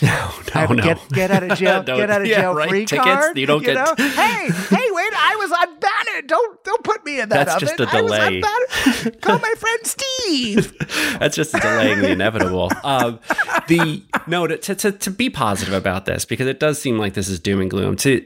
[0.52, 0.82] have- no.
[0.82, 3.38] get get out of jail get out of yeah, jail right, free tickets, card.
[3.38, 3.94] you don't get- know?
[3.98, 5.93] hey hey wait I was on Bannon.
[6.26, 7.76] Don't don't put me in that That's oven.
[7.76, 9.10] just a I was on delay.
[9.20, 10.72] Call my friend Steve.
[11.18, 12.70] That's just delaying the inevitable.
[12.82, 13.20] Um,
[13.68, 17.28] the no to, to to be positive about this because it does seem like this
[17.28, 17.96] is doom and gloom.
[17.96, 18.24] To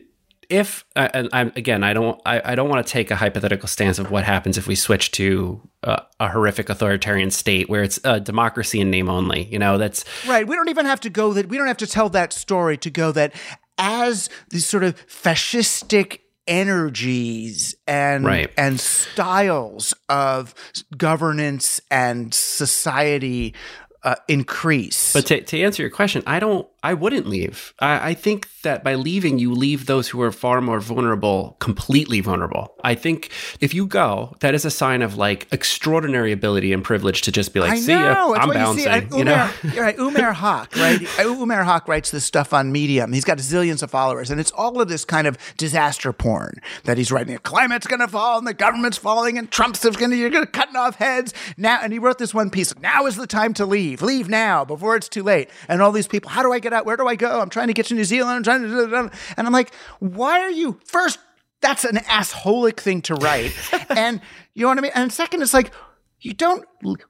[0.49, 3.99] if and I'm again, I don't I, I don't want to take a hypothetical stance
[3.99, 8.19] of what happens if we switch to uh, a horrific authoritarian state where it's a
[8.21, 9.45] democracy in name only.
[9.45, 10.47] You know, that's Right.
[10.47, 12.91] We don't even have to go that we don't have to tell that story to
[12.91, 13.35] go that
[13.77, 18.51] as these sort of fascistic energies and Right.
[18.57, 20.55] and styles of
[20.97, 23.55] governance and society
[24.03, 25.13] uh, increase.
[25.13, 26.67] But to, to answer your question, I don't.
[26.83, 27.75] I wouldn't leave.
[27.81, 32.21] I, I think that by leaving, you leave those who are far more vulnerable completely
[32.21, 32.75] vulnerable.
[32.85, 37.23] I think if you go, that is a sign of like extraordinary ability and privilege
[37.23, 38.35] to just be like, I "See know.
[38.35, 39.19] ya, I'm bouncing." You, see.
[39.19, 39.97] You, know, you're right.
[39.97, 41.01] Umair Haque, right?
[41.19, 43.13] Umair Haque writes this stuff on Medium.
[43.13, 46.97] He's got zillions of followers, and it's all of this kind of disaster porn that
[46.97, 47.35] he's writing.
[47.35, 50.45] The climate's going to fall, and the government's falling, and Trump's going to you're going
[50.45, 51.81] to cutting off heads now.
[51.83, 52.77] And he wrote this one piece.
[52.79, 54.03] Now is the time to leave.
[54.03, 55.51] Leave now before it's too late.
[55.69, 56.87] And all these people, how do I get out?
[56.87, 57.41] Where do I go?
[57.41, 58.37] I'm trying to get to New Zealand.
[58.37, 61.19] I'm trying to, and I'm like, why are you first?
[61.61, 63.53] That's an assholic thing to write,
[63.91, 64.21] and
[64.55, 64.93] you know what I mean.
[64.95, 65.73] And second, it's like
[66.21, 66.65] you don't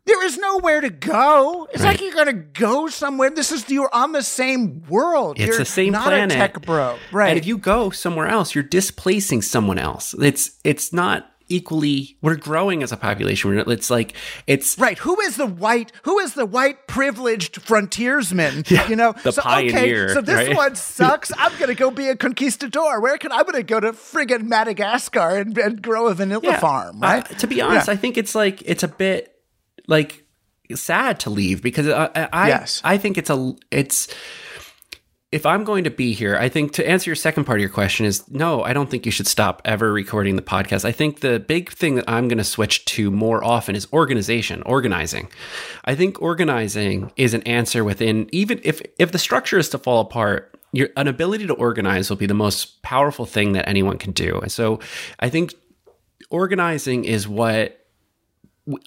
[0.04, 4.12] there is nowhere to go it's like you're gonna go somewhere this is you're on
[4.12, 6.36] the same world it's you're the same not planet.
[6.36, 10.14] a tech bro right And if you go somewhere else, you're displacing someone else.
[10.18, 12.16] It's it's not equally.
[12.22, 13.50] We're growing as a population.
[13.50, 14.14] We're- It's like
[14.46, 19.32] it's right who is the white who is the white privileged frontiersman you know the
[19.32, 20.56] so, pioneer, okay so this right?
[20.56, 24.42] one sucks i'm gonna go be a conquistador where can i'm gonna go to friggin
[24.44, 26.60] madagascar and, and grow a vanilla Yeah.
[26.60, 27.94] farm Uh, right to be honest, Yeah.
[27.94, 29.34] I think it's like it's a bit
[29.86, 30.24] like
[30.74, 32.80] sad to leave because I I, I- Yes.
[32.84, 34.08] I think it's a it's
[35.30, 37.70] if I'm going to be here, I think to answer your second part of your
[37.70, 40.86] question is no, I don't think you should stop ever recording the podcast.
[40.86, 44.62] I think the big thing that I'm going to switch to more often is organization,
[44.62, 45.28] organizing.
[45.84, 50.00] I think organizing is an answer within even if if the structure is to fall
[50.00, 54.12] apart, your an ability to organize will be the most powerful thing that anyone can
[54.12, 54.38] do.
[54.40, 54.80] And so
[55.20, 55.54] I think
[56.30, 57.77] organizing is what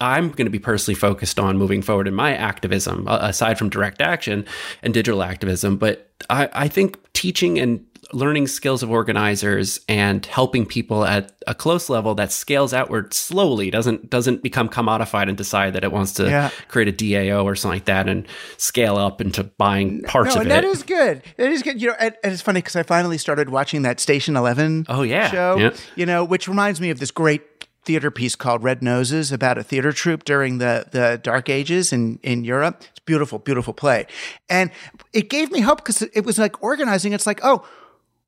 [0.00, 3.68] I'm going to be personally focused on moving forward in my activism, uh, aside from
[3.68, 4.44] direct action
[4.82, 5.76] and digital activism.
[5.76, 11.54] But I, I think teaching and learning skills of organizers and helping people at a
[11.54, 16.12] close level that scales outward slowly doesn't doesn't become commodified and decide that it wants
[16.14, 16.50] to Yeah.
[16.68, 18.26] create a DAO or something like that and
[18.58, 21.22] scale up into buying parts no, of and that That is good.
[21.38, 21.80] That is good.
[21.80, 24.84] You know, and, and it's funny because I finally started watching that Station Eleven.
[24.90, 25.30] Oh, yeah.
[25.30, 25.56] show.
[25.56, 25.70] Yeah.
[25.96, 27.51] You know, which reminds me of this great
[27.84, 32.18] theater piece called Red Noses about a theater troupe during the the Dark Ages in
[32.22, 32.82] in Europe.
[32.90, 34.06] It's beautiful, beautiful play,
[34.48, 34.70] and
[35.12, 37.12] it gave me hope because it was like organizing.
[37.12, 37.66] It's like, oh.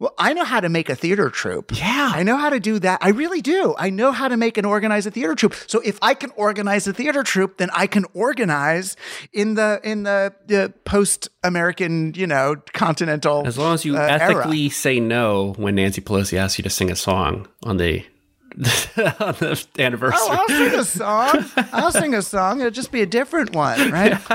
[0.01, 1.71] Well, I know how to make a theater troupe.
[1.79, 2.11] Yeah.
[2.13, 2.99] I know how to do that.
[3.01, 3.77] I really do.
[3.79, 5.55] I know how to make and organize a theater troupe.
[5.69, 8.97] So if I can organize a theater troupe, then I can organize
[9.33, 13.47] in the in the, the post American, you know, continental.
[13.47, 14.35] As long as you uh, era.
[14.41, 18.05] ethically say no when Nancy Pelosi asks you to sing a song on the
[18.57, 20.19] on the oh, anniversary.
[20.21, 21.45] Oh, I'll sing a song.
[21.73, 22.61] I'll sing a song.
[22.61, 24.21] It'll just be a different one, right?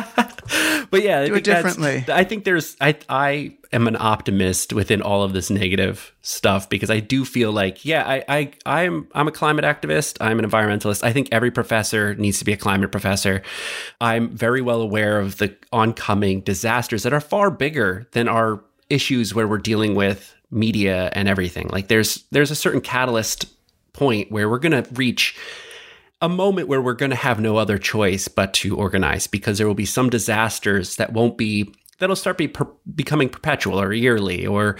[0.91, 2.03] but yeah, Do it differently.
[2.07, 6.89] I think there's I I am an optimist within all of this negative stuff because
[6.89, 10.17] I do feel like yeah I I I'm I'm a climate activist.
[10.19, 11.03] I'm an environmentalist.
[11.03, 13.41] I think every professor needs to be a climate professor.
[14.01, 19.33] I'm very well aware of the oncoming disasters that are far bigger than our issues
[19.33, 21.67] where we're dealing with media and everything.
[21.69, 23.45] Like there's there's a certain catalyst
[23.99, 25.37] point where we're going to reach
[26.21, 29.67] a moment where we're going to have no other choice but to organize because there
[29.67, 34.47] will be some disasters that won't be that'll start be per, becoming perpetual or yearly
[34.47, 34.77] or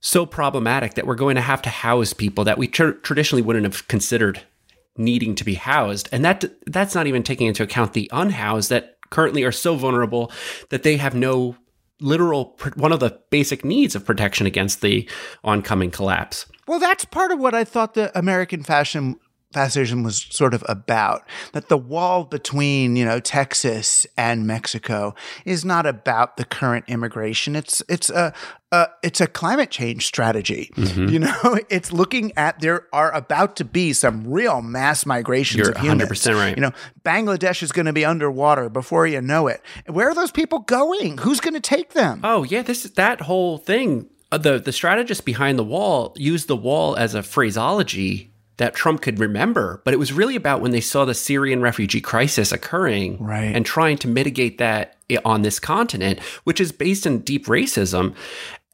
[0.00, 3.66] so problematic that we're going to have to house people that we tr- traditionally wouldn't
[3.66, 4.40] have considered
[4.96, 6.08] needing to be housed.
[6.10, 10.32] And that that's not even taking into account the unhoused that currently are so vulnerable
[10.70, 11.54] that they have no
[12.00, 15.08] literal one of the basic needs of protection against the
[15.44, 19.18] oncoming collapse Well, that's part of what I thought the American fashion
[19.52, 21.26] fascism was sort of about.
[21.52, 25.14] That the wall between, you know, Texas and Mexico
[25.44, 27.56] is not about the current immigration.
[27.56, 28.34] It's it's a,
[28.70, 30.70] a it's a climate change strategy.
[30.74, 31.08] Mm-hmm.
[31.08, 35.72] You know, it's looking at there are about to be some real mass migrations You're
[35.72, 36.10] of humans.
[36.10, 36.56] 100% right.
[36.56, 39.62] You know, Bangladesh is going to be underwater before you know it.
[39.86, 41.18] Where are those people going?
[41.18, 42.20] Who's going to take them?
[42.22, 44.10] Oh yeah, this is that whole thing.
[44.30, 49.00] Uh, the the strategist behind the wall used the wall as a phraseology that Trump
[49.02, 53.16] could remember, but it was really about when they saw the Syrian refugee crisis occurring
[53.22, 53.54] Right.
[53.54, 58.14] and trying to mitigate that on this continent, which is based in deep racism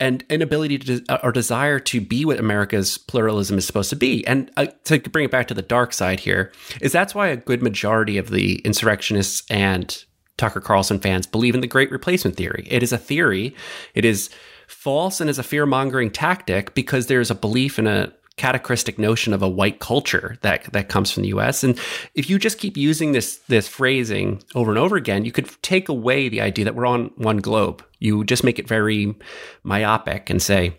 [0.01, 4.27] and inability to or desire to be what America's pluralism is supposed to be.
[4.27, 6.51] And uh, to bring it back to the dark side here,
[6.81, 10.03] is that's why a good majority of the insurrectionists and
[10.39, 12.67] Tucker Carlson fans believe in the great replacement theory.
[12.71, 13.55] It is a theory.
[13.95, 14.31] It is
[14.67, 19.33] false and is a fear mongering tactic because there's a belief in a catachristic notion
[19.33, 21.79] of a white culture that that comes from the US and
[22.15, 25.89] if you just keep using this this phrasing over and over again you could take
[25.89, 27.85] away the idea that we're on one globe.
[28.01, 29.15] You just make it very
[29.63, 30.77] myopic and say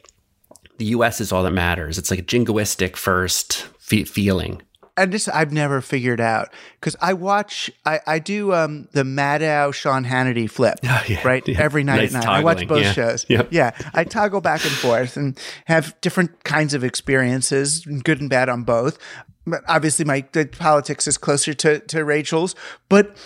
[0.77, 1.97] the US is all that matters.
[1.97, 4.61] It's like a jingoistic first fe- feeling
[4.97, 9.73] and this I've never figured out because I watch I, I do um the Maddow
[9.73, 11.45] Sean Hannity flip yeah, right?
[11.47, 11.61] Yeah.
[11.61, 12.29] every night Nice at night.
[12.29, 12.93] I watch both yeah.
[12.93, 13.25] shows.
[13.27, 13.49] Yep.
[13.51, 13.71] yeah.
[13.93, 18.63] I toggle back and forth and have different kinds of experiences good and bad on
[18.63, 18.97] both.
[19.45, 22.55] But obviously my the politics is closer to to Rachel's.
[22.89, 23.17] But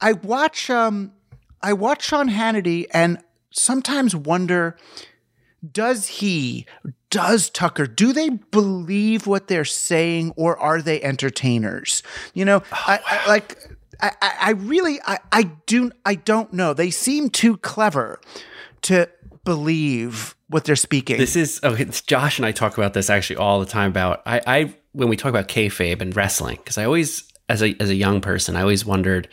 [0.00, 1.12] I watch um
[1.62, 3.18] I watch Sean Hannity and
[3.50, 4.76] sometimes wonder
[5.72, 6.66] does he
[7.10, 12.02] does tucker do they believe what they're saying or are they entertainers
[12.34, 13.56] you know I, I like
[14.00, 16.74] I, I really I, I do I don't know.
[16.74, 18.20] They seem too clever
[18.82, 19.08] to
[19.44, 21.18] believe what they're speaking.
[21.18, 21.82] This is okay.
[21.82, 23.90] it's- Josh and I talk about this actually all the time.
[23.90, 27.76] About I, I when we talk about kayfabe and wrestling, because I always, as a
[27.80, 29.28] as a young person, I always wondered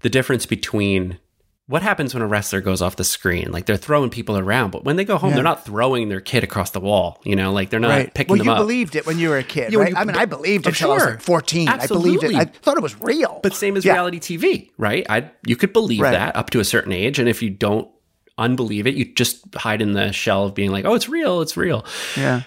[0.00, 1.18] the difference between
[1.66, 3.50] what happens when a wrestler goes off the screen.
[3.50, 5.36] Like they're throwing people around, but when they go home, Yeah.
[5.36, 7.20] they're not throwing their kid across the wall.
[7.24, 8.12] You know, like they're not right.
[8.14, 8.58] picking well, them you up.
[8.58, 9.90] believed it when you were a kid, Yeah, right?
[9.92, 11.10] you- I mean, I believed it until I was sure.
[11.12, 11.68] like 14.
[11.68, 12.26] I believed it.
[12.26, 12.36] Absolutely.
[12.36, 13.40] I thought it was real.
[13.42, 13.92] But same as Yeah.
[13.94, 15.06] reality TV, right?
[15.08, 16.12] I you could believe Right.
[16.12, 17.88] that up to a certain age, and if you don't
[18.36, 21.56] unbelieve it, you just hide in the shell of being like, "Oh, it's real, it's
[21.56, 21.84] real."
[22.16, 22.42] Yeah.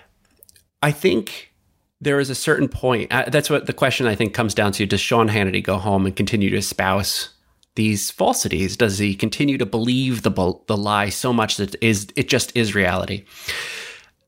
[0.84, 1.52] I think
[2.00, 3.12] there is a certain point.
[3.12, 4.86] Uh, that's what the question I think comes down to.
[4.86, 7.30] Does Sean Hannity go home and continue to espouse
[7.78, 8.76] these falsities?
[8.76, 10.32] Does he continue to believe the
[10.68, 13.24] the lie so much that it is it just is reality?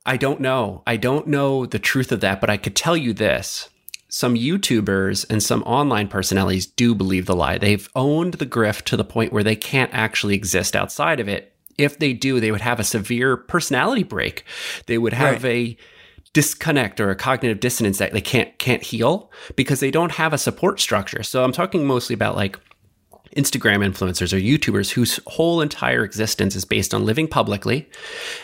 [0.06, 0.82] I don't know.
[0.88, 3.70] I don't know the truth of that, but I could tell you this.
[4.08, 7.58] Some YouTubers and some online personalities do believe the lie.
[7.58, 11.54] They've owned the grift to the point where they can't actually exist outside of it.
[11.78, 14.46] If they do, they would have a severe personality break.
[14.88, 15.78] They would have a
[16.34, 20.38] disconnect or a cognitive dissonance that they can't can't heal because they don't have a
[20.38, 21.24] support structure.
[21.24, 22.60] So I'm talking mostly about like
[23.36, 27.90] Instagram influencers or YouTubers whose whole entire existence is based on living publicly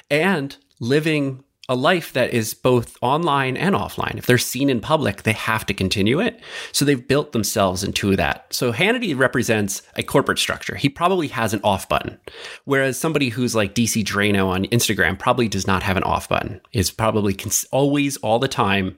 [0.09, 4.17] and living a life that is both online and offline.
[4.17, 6.39] If they're seen in public, they have to continue it.
[6.71, 8.53] So they've built themselves into that.
[8.53, 10.75] So Hannity represents a corporate structure.
[10.75, 12.19] He probably has an off button,
[12.65, 16.61] whereas somebody who's like DC Draino on Instagram probably does not have an off button.
[16.71, 18.97] Is probably cons- always all the time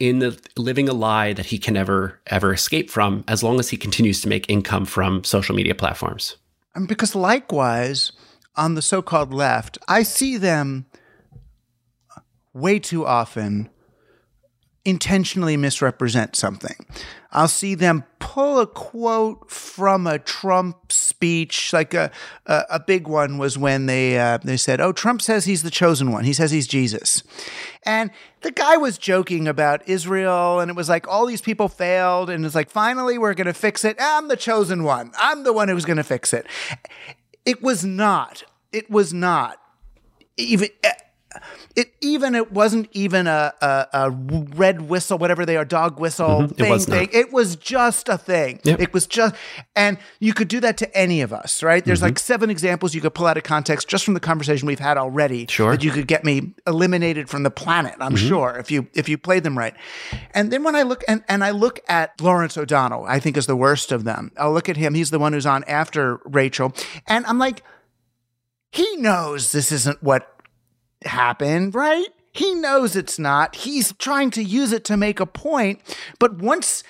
[0.00, 3.68] in the living a lie that he can never ever escape from as long as
[3.68, 6.36] he continues to make income from social media platforms.
[6.74, 8.12] And because likewise,
[8.56, 10.86] on the so-called left, I see them
[12.52, 13.70] way too often
[14.84, 16.74] intentionally misrepresent something.
[17.32, 22.10] I'll see them pull a quote from a Trump speech, like a
[22.46, 25.70] a, a big one was when they uh, they said, "Oh, Trump says he's the
[25.70, 26.24] chosen one.
[26.24, 27.22] He says he's Jesus,"
[27.84, 32.30] and the guy was joking about Israel, and it was like all these people failed,
[32.30, 33.96] and it's like finally we're going to fix it.
[34.00, 35.12] I'm the chosen one.
[35.16, 36.46] I'm the one who's going to fix it.
[37.44, 38.44] It was not.
[38.72, 39.58] It was not
[40.36, 40.68] even.
[41.76, 46.44] It even it wasn't even a, a, a red whistle, whatever they are, dog whistle
[46.44, 46.70] It thing.
[46.70, 47.08] was thing.
[47.12, 48.60] It was just a thing.
[48.64, 48.80] Yep.
[48.80, 49.34] It was just,
[49.76, 51.82] and you could do that to any of us, right?
[51.82, 51.88] Mm-hmm.
[51.88, 54.78] There's like seven examples you could pull out of context just from the conversation we've
[54.80, 55.46] had already.
[55.48, 55.70] Sure.
[55.72, 57.94] that you could get me eliminated from the planet.
[58.00, 58.28] I'm Mm-hmm.
[58.28, 59.74] sure if you if you played them right.
[60.34, 63.46] And then when I look and and I look at Lawrence O'Donnell, I think is
[63.46, 64.32] the worst of them.
[64.36, 64.94] I'll look at him.
[64.94, 66.72] He's the one who's on after Rachel,
[67.06, 67.62] and I'm like,
[68.72, 70.29] he knows this isn't what
[71.04, 72.08] happened, right?
[72.32, 73.56] He knows it's not.
[73.56, 75.80] He's trying to use it to make a point.
[76.18, 76.84] But once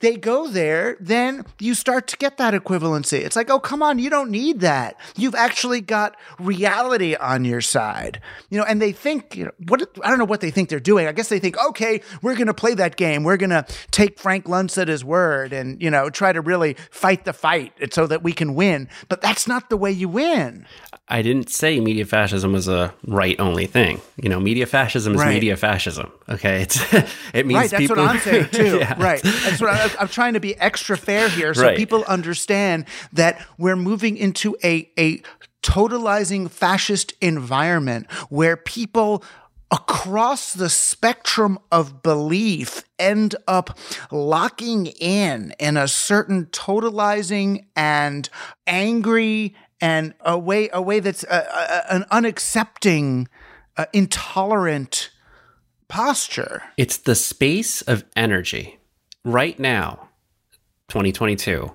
[0.00, 3.18] they go there, then you start to get that equivalency.
[3.18, 4.96] It's like, oh, come on, you don't need that.
[5.16, 8.20] You've actually got reality on your side,
[8.50, 8.64] you know.
[8.64, 11.06] And they think, you know, what I don't know what they think they're doing.
[11.08, 13.24] I guess they think, okay, we're going to play that game.
[13.24, 16.74] We're going to take Frank Luntz at his word, and you know, try to really
[16.90, 18.88] fight the fight so that we can win.
[19.08, 20.66] But that's not the way you win.
[21.10, 24.00] I didn't say media fascism was a right only thing.
[24.22, 25.32] You know, media fascism is Right.
[25.34, 26.12] media fascism.
[26.28, 26.78] Okay, it's
[27.34, 27.96] it means Right, that's people.
[27.96, 28.78] what I'm saying too.
[28.78, 29.02] Yeah.
[29.02, 31.76] Right, that's what I, I'm trying to be extra fair here, so Right.
[31.76, 35.22] people understand that we're moving into a a
[35.62, 39.22] totalizing fascist environment where people
[39.70, 43.76] across the spectrum of belief end up
[44.10, 48.30] locking in in a certain totalizing and
[48.66, 53.26] angry and a way a way that's uh, uh, an unaccepting
[53.76, 55.10] uh, intolerant
[55.88, 58.77] posture It's the space of energy.
[59.28, 60.08] Right now,
[60.88, 61.70] 2022,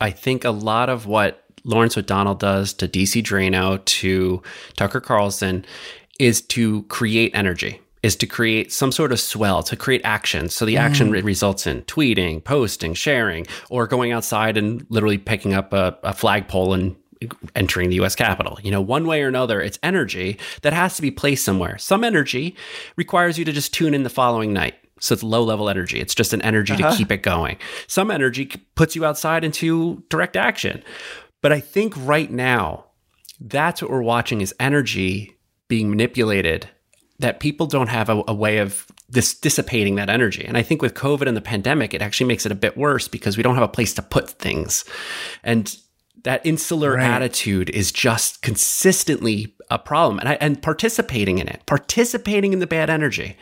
[0.00, 4.42] I think a lot of what Lawrence O'Donnell does to DC Draino, to
[4.78, 5.66] Tucker Carlson,
[6.18, 10.48] is to create energy, is to create some sort of swell, to create action.
[10.48, 10.80] So the mm.
[10.80, 15.98] action re- results in tweeting, posting, sharing, or going outside and literally picking up a,
[16.04, 16.96] a flagpole and
[17.54, 18.58] entering the US Capitol.
[18.62, 21.76] You know, one way or another, it's energy that has to be placed somewhere.
[21.76, 22.56] Some energy
[22.96, 24.76] requires you to just tune in the following night.
[25.04, 26.00] So it's low level energy.
[26.00, 26.96] It's just an energy to uh-huh.
[26.96, 27.58] keep it going.
[27.88, 30.82] Some energy puts you outside into direct action.
[31.42, 32.86] But I think right now,
[33.38, 35.36] that's what we're watching is energy
[35.68, 36.70] being manipulated
[37.18, 40.42] that people don't have a, a way of dissipating that energy.
[40.42, 43.06] And I think with COVID and the pandemic, it actually makes it a bit worse
[43.06, 44.86] because we don't have a place to put things.
[45.42, 45.76] And
[46.22, 47.04] that insular Right.
[47.04, 52.66] attitude is just consistently a problem and, I, and participating in it participating in the
[52.66, 53.36] bad energy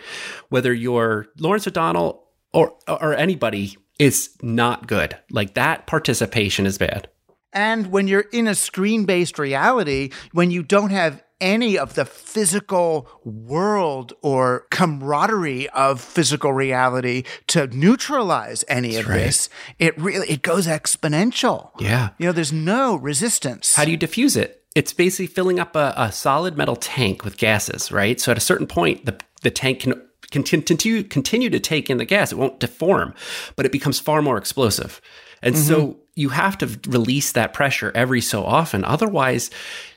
[0.49, 7.09] whether you're lawrence o'donnell or or anybody is not good like that participation is bad
[7.53, 12.05] And when you're in a screen based reality, when you don't have any of the
[12.05, 20.43] physical world or camaraderie of physical reality to neutralize any of this, it really it
[20.43, 21.73] goes exponential.
[21.81, 22.11] Yeah.
[22.19, 23.75] You know, there's no resistance.
[23.75, 24.62] How do you diffuse it?
[24.75, 28.21] It's basically filling up a, a solid metal tank with gases, right?
[28.21, 30.01] So at a certain point, the the tank can
[30.31, 32.33] continue continue to take in the gas.
[32.33, 33.15] It won't deform,
[33.57, 35.01] but it becomes far more explosive.
[35.43, 35.99] And so mm-hmm.
[36.15, 38.85] you have to release that pressure every so often.
[38.85, 39.51] Otherwise,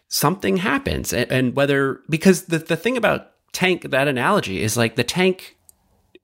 [0.08, 1.14] something happens.
[1.14, 5.58] And, and whether because the the thing about tank that analogy is like the tank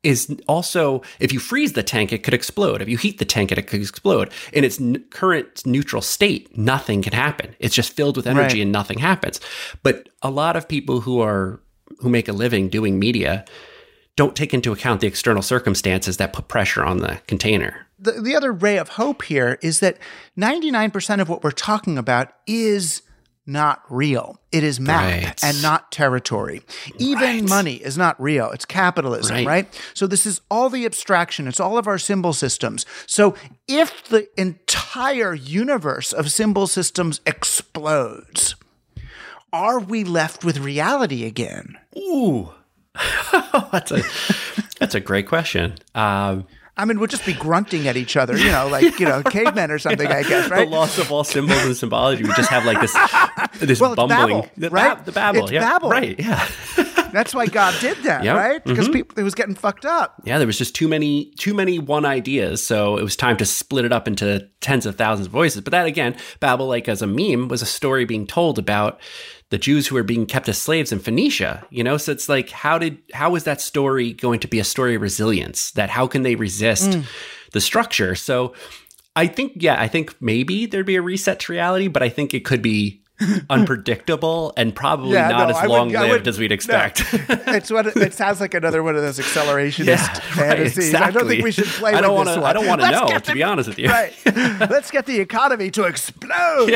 [0.03, 2.81] is also if you freeze the tank it could explode.
[2.81, 4.31] If you heat the tank it could explode.
[4.51, 7.55] In its n- current neutral state nothing can happen.
[7.59, 8.61] It's just filled with energy Right.
[8.63, 9.39] and nothing happens.
[9.83, 11.59] But a lot of people who are
[11.99, 13.45] who make a living doing media
[14.15, 17.87] don't take into account the external circumstances that put pressure on the container.
[17.97, 19.97] The, the other ray of hope here is that
[20.37, 23.03] 99% of what we're talking about is
[23.45, 24.39] not real.
[24.51, 25.43] It is map Right.
[25.43, 26.61] and not territory.
[26.97, 28.51] Even money is not real.
[28.51, 29.47] It's capitalism, Right.
[29.47, 29.81] right.
[29.93, 31.47] So this is all the abstraction.
[31.47, 32.85] It's all of our symbol systems.
[33.07, 33.35] So
[33.67, 38.55] if the entire universe of symbol systems explodes,
[39.51, 41.77] are we left with reality again?
[41.97, 42.49] ooh
[43.71, 44.01] that's a
[44.79, 46.45] that's a great question um,
[46.81, 49.69] I mean, we'll just be grunting at each other, you know, like, you know, cavemen
[49.69, 50.67] or something, I guess, right?
[50.67, 52.97] the loss of all symbols and symbology we just have like this
[53.59, 54.95] this Well, bumbling Babel, the, right?
[54.95, 55.89] bab- the babble It's yeah Babel.
[55.89, 56.47] right yeah
[57.11, 58.35] That's why God did that, Yep.
[58.37, 58.63] right?
[58.63, 58.93] Because mm-hmm.
[58.93, 60.21] people it was getting fucked up.
[60.23, 63.45] yeah, there was just too many too many one ideas, so it was time to
[63.45, 65.59] split it up into tens of thousands of voices.
[65.61, 68.99] But that again, Babel, like as a meme, was a story being told about
[69.51, 71.65] the Jews who were being kept as slaves in Phoenicia.
[71.69, 74.63] You know, so it's like how did how is that story going to be a
[74.63, 75.71] story of resilience?
[75.71, 77.05] That how can they resist mm.
[77.51, 78.15] the structure?
[78.15, 78.55] So
[79.15, 82.33] I think yeah, I think maybe there'd be a reset to reality, but I think
[82.33, 83.00] it could be
[83.49, 86.55] unpredictable and probably Yeah, not no, as long lived as we'd no.
[86.55, 87.03] expect.
[87.13, 90.21] it's what it, it sounds like another one of those accelerationist Yeah, right,
[90.57, 90.93] fantasies.
[90.95, 92.49] I don't think we should play I don't with wanna- this one.
[92.49, 93.89] I don't wanna know, get to be honest with you.
[93.89, 94.13] Right.
[94.25, 96.71] Let's get the economy to explode.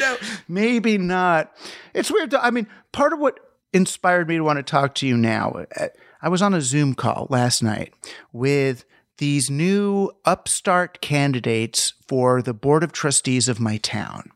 [0.00, 0.16] no,
[0.48, 1.52] maybe not.
[1.94, 2.30] It's weird.
[2.32, 3.40] To, I mean, part of what
[3.72, 5.88] inspired me to want to talk to you now, uh,
[6.22, 7.92] I was on a Zoom call last night
[8.32, 8.84] with
[9.18, 14.30] these new upstart candidates for the board of trustees of my town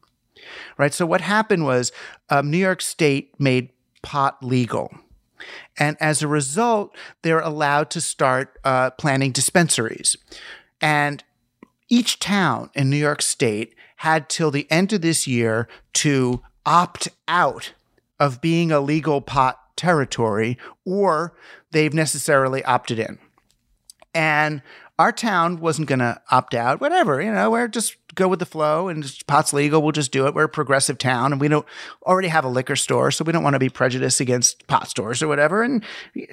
[0.78, 0.94] right?
[0.94, 1.92] So what happened was
[2.30, 3.70] um, New York State made
[4.02, 4.90] pot legal.
[5.78, 10.16] And as a result, they're allowed to start uh, planning dispensaries.
[10.80, 11.22] And
[11.88, 17.08] each town in New York State had till the end of this year to opt
[17.26, 17.72] out
[18.20, 21.34] of being a legal pot territory, or
[21.70, 23.18] they've necessarily opted in.
[24.14, 24.62] and
[24.98, 26.80] our town wasn't going to opt out.
[26.80, 29.80] Whatever, you know, we're just go with the flow and pot's legal.
[29.80, 30.34] We'll just do it.
[30.34, 31.66] We're a progressive town and we don't
[32.04, 33.10] already have a liquor store.
[33.10, 35.62] So we don't want to be prejudiced against pot stores or whatever.
[35.62, 35.84] And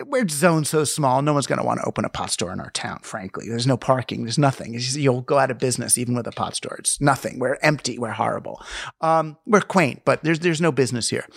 [0.06, 1.22] we're zoned so small.
[1.22, 3.48] No one's going to want to open a pot store in our town, frankly.
[3.48, 4.24] There's no parking.
[4.24, 4.74] There's nothing.
[4.74, 6.76] Just, you'll go out of business even with a pot store.
[6.80, 7.40] It's nothing.
[7.40, 8.00] We're empty.
[8.00, 8.62] We're horrible.
[9.02, 11.28] Um, we're quaint, but there's, there's no business here.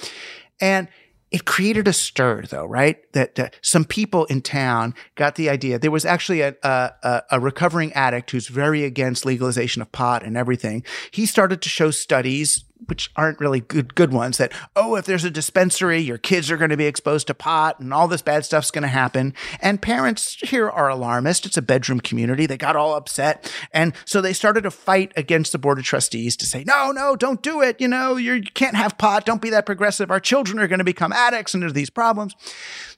[0.61, 0.89] And
[1.31, 3.11] it created a stir though, right?
[3.13, 5.79] That uh, some people in town got the idea.
[5.79, 10.37] There was actually a, a, a, recovering addict who's very against legalization of pot and
[10.37, 10.85] everything.
[11.11, 15.25] He started to show studies which aren't really good good ones that oh if there's
[15.25, 18.45] a dispensary your kids are going to be exposed to pot and all this bad
[18.45, 19.35] stuff's going to happen.
[19.61, 21.47] And parents here are alarmist.
[21.47, 22.47] It's a bedroom community.
[22.47, 23.53] They got all upset.
[23.73, 27.17] And so they started a fight against the board of trustees to say no no
[27.17, 27.81] don't do it.
[27.81, 29.27] You know you're, you can't have pot.
[29.27, 30.11] Don't be that progressive.
[30.11, 32.35] Our children are going to become addicts and there's these problems.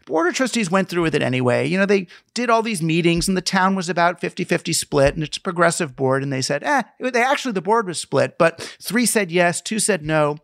[0.07, 1.67] Board of Trustees went through with it anyway.
[1.69, 5.15] You know, they did all these meetings and the town was about 50 50 split
[5.15, 6.23] and it's a progressive board.
[6.23, 9.79] And they said, eh, they actually, the board was split, but three said yes, two
[9.79, 10.37] said no.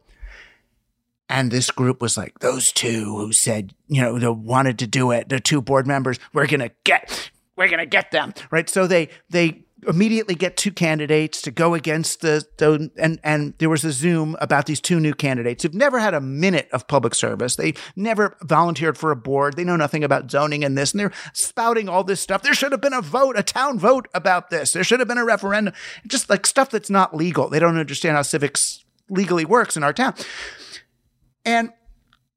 [1.28, 5.10] And this group was like, those two who said, you know, they wanted to do
[5.10, 8.32] it, the two board members, we're to get, we're to get them.
[8.52, 8.70] Right.
[8.70, 13.68] So they, they, immediately get two candidates to go against the, the, and and there
[13.68, 17.14] was a zoom about these two new candidates who've never had a minute of public
[17.14, 21.00] service they never volunteered for a board they know nothing about zoning and this and
[21.00, 24.48] they're spouting all this stuff there should have been a vote a town vote about
[24.48, 25.74] this there should have been a referendum
[26.06, 29.92] just like stuff that's not legal they don't understand how civics legally works in our
[29.92, 30.14] town
[31.46, 31.72] and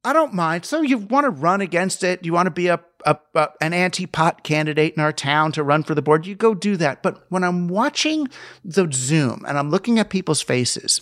[0.04, 0.64] I don't mind.
[0.64, 2.24] So you want to run against it?
[2.24, 5.84] You want to be a, a, a an anti-pot candidate in our town to run
[5.84, 6.26] for the board?
[6.26, 7.04] You go do that.
[7.04, 8.30] But when I'm watching
[8.64, 11.02] the Zoom and I'm looking at people's faces,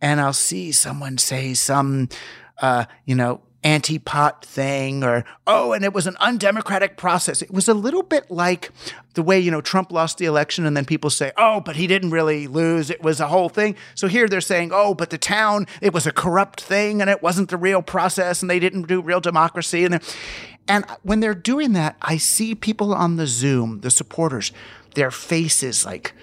[0.00, 2.08] and I'll see someone say some,
[2.62, 7.42] uh, you know, anti-pot thing or oh and it was an undemocratic process.
[7.42, 8.70] It was a little bit like
[9.12, 11.86] the way you know Trump lost the election and then people say oh but he
[11.86, 12.88] didn't really lose.
[12.88, 13.76] It was a whole thing.
[13.94, 17.22] So here they're saying oh but the town it was a corrupt thing and it
[17.22, 19.84] wasn't the real process and they didn't do real democracy.
[19.84, 20.00] And
[20.66, 24.50] and when they're doing that I see people on the Zoom the supporters
[24.94, 26.14] their faces like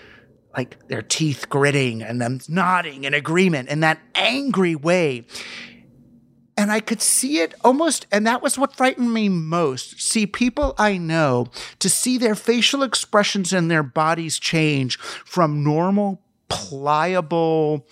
[0.57, 5.25] like their teeth gritting and them nodding in agreement in that angry way
[6.57, 10.01] and I could see it almost, and that was what frightened me most.
[10.01, 11.47] See people I know,
[11.79, 17.85] to see their facial expressions and their bodies change from normal, pliable,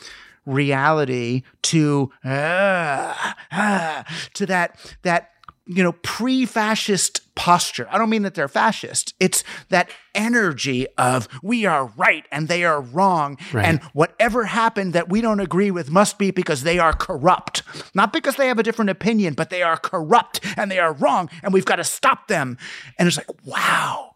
[0.46, 4.04] reality to uh, uh,
[4.34, 5.32] to that that
[5.66, 7.88] you know, pre fascist posture.
[7.90, 9.14] I don't mean that they're fascist.
[9.20, 13.38] It's that energy of we are right and they are wrong.
[13.52, 13.66] Right.
[13.66, 17.64] And whatever happened that we don't agree with must be because they are corrupt.
[17.94, 21.30] Not because they have a different opinion, but they are corrupt and they are wrong
[21.42, 22.58] and we've got to stop them.
[23.00, 24.16] And it's like, wow.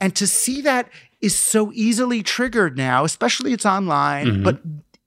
[0.00, 0.88] And to see that
[1.20, 4.42] is so easily triggered now, especially it's online, mm-hmm.
[4.44, 4.60] but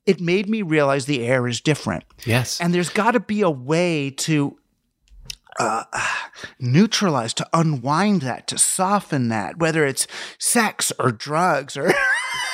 [0.06, 2.04] it made me realize the air is different.
[2.24, 2.60] Yes.
[2.60, 4.58] And there's got to be a way to
[5.58, 5.84] uh,
[6.58, 10.06] neutralize, to unwind that, to soften that, whether it's
[10.38, 11.92] sex or drugs or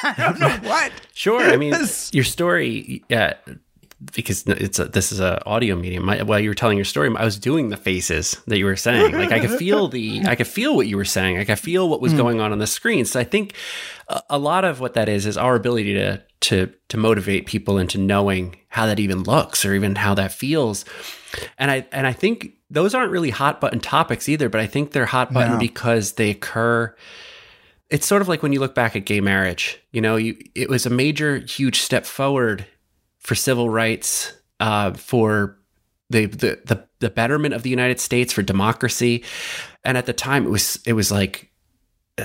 [0.04, 0.92] I don't know what.
[1.14, 1.40] Sure.
[1.40, 1.74] I mean,
[2.12, 3.34] your story, yeah,
[4.14, 6.04] because it's a, this is an audio medium.
[6.04, 8.76] My, while you were telling your story, I was doing the faces that you were
[8.76, 9.12] saying.
[9.12, 11.38] Like I could feel the, I could feel what you were saying.
[11.38, 12.18] I could feel what was mm.
[12.18, 13.04] going on on the screen.
[13.06, 13.54] So I think
[14.08, 17.78] a, a lot of what that is is our ability to to to motivate people
[17.78, 20.84] into knowing how that even looks or even how that feels.
[21.56, 24.90] And I and I think those aren't really hot button topics either, but I think
[24.90, 25.58] they're hot button no.
[25.58, 26.94] because they occur.
[27.88, 29.80] It's sort of like when you look back at gay marriage.
[29.92, 32.66] You know, you it was a major, huge step forward
[33.20, 35.56] for civil rights, uh, for
[36.10, 39.24] the, the the the betterment of the United States, for democracy,
[39.84, 41.52] and at the time it was it was like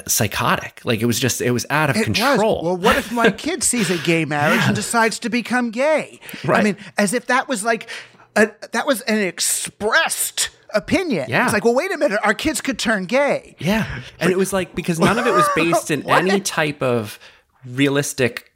[0.07, 0.81] psychotic.
[0.83, 2.55] Like it was just it was out of it control.
[2.55, 2.63] Was.
[2.63, 4.67] Well, what if my kid sees a gay marriage yeah.
[4.67, 6.19] and decides to become gay?
[6.43, 6.61] Right.
[6.61, 7.87] I mean, as if that was like
[8.35, 11.29] a, that was an expressed opinion.
[11.29, 11.45] Yeah.
[11.45, 13.55] It's like, well, wait a minute, our kids could turn gay.
[13.59, 14.01] Yeah.
[14.19, 17.19] And it was like, because none of it was based in any type of
[17.65, 18.53] realistic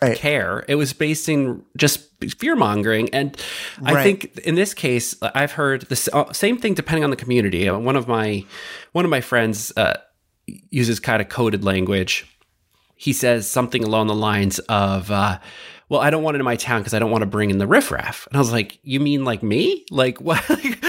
[0.00, 0.16] right.
[0.16, 0.64] care.
[0.68, 2.08] It was based in just
[2.38, 3.08] fear mongering.
[3.10, 3.36] And
[3.82, 4.02] I right.
[4.02, 7.68] think in this case, I've heard the uh, same thing depending on the community.
[7.68, 8.44] Uh, one of my,
[8.92, 9.98] one of my friends uh,
[10.70, 12.26] uses kind of coded language.
[12.96, 15.38] He says something along the lines of, uh,
[15.88, 17.58] well, I don't want it in my town because I don't want to bring in
[17.58, 18.26] the riffraff.
[18.28, 19.84] And I was like, you mean like me?
[19.90, 20.44] Like what?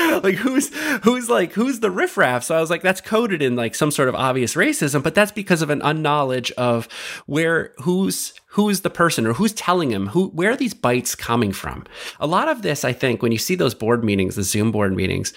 [0.24, 2.44] like who's who's like who's the riffraff?
[2.44, 5.32] So I was like, that's coded in like some sort of obvious racism, but that's
[5.32, 6.88] because of an unknowledge of
[7.26, 11.52] where who's who's the person or who's telling him who where are these bites coming
[11.52, 11.86] from?
[12.20, 14.96] A lot of this i think when you see those board meetings the zoom board
[14.96, 15.34] meetings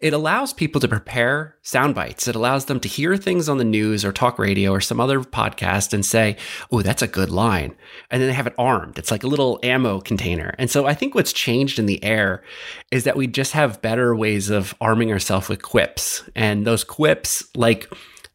[0.00, 2.26] it allows people to prepare sound bites.
[2.26, 5.20] It allows them to hear things on the news or talk radio or some other
[5.20, 6.36] podcast and say
[6.70, 7.74] oh that's a good line.
[8.10, 8.98] And then they have it armed.
[8.98, 10.54] It's like a little ammo container.
[10.58, 12.42] And so i think what's changed in the air
[12.90, 17.44] is that we just have better ways of arming ourselves with quips and those quips
[17.54, 17.90] like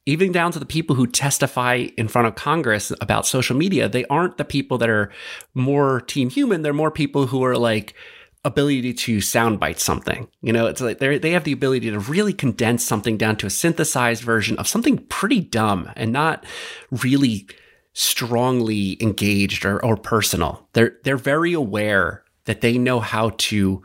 [0.05, 4.05] even down to the people who testify in front of Congress about social media, they
[4.05, 5.11] aren't the people that are
[5.55, 6.61] more team human.
[6.61, 7.95] They're more people who are like
[8.43, 10.27] ability to soundbite something.
[10.41, 13.47] You know, it's like they they have the ability to really condense something down to
[13.47, 16.45] a synthesized version of something pretty dumb and not
[16.91, 17.47] really
[17.93, 20.67] strongly engaged or, or personal.
[20.73, 23.81] They're they're very aware that they know how to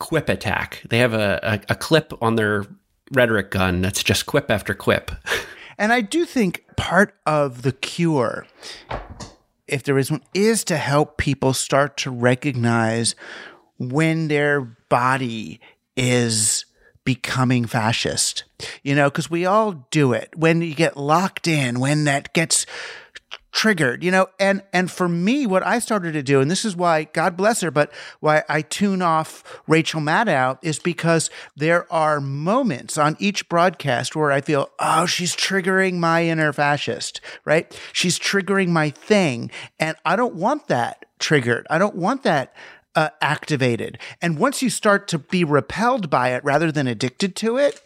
[0.00, 0.82] quip attack.
[0.90, 2.64] They have a, a, a clip on their
[3.12, 5.12] rhetoric gun that's just quip after quip.
[5.80, 8.46] And I do think part of the cure,
[9.66, 13.14] if there is one, is to help people start to recognize
[13.78, 15.58] when their body
[15.96, 16.66] is
[17.04, 18.44] becoming fascist.
[18.82, 20.28] You know, because we all do it.
[20.36, 22.66] When you get locked in, when that gets
[23.52, 26.76] triggered, you know, and, and for me, what I started to do, and this is
[26.76, 32.20] why, God bless her, but why I tune off Rachel Maddow is because there are
[32.20, 37.78] moments on each broadcast where I feel, oh, she's triggering my inner fascist, right?
[37.92, 39.50] She's triggering my thing.
[39.78, 41.66] And I don't want that triggered.
[41.70, 42.54] I don't want that
[42.94, 43.98] uh, activated.
[44.20, 47.80] And once you start to be repelled by it rather than addicted to it,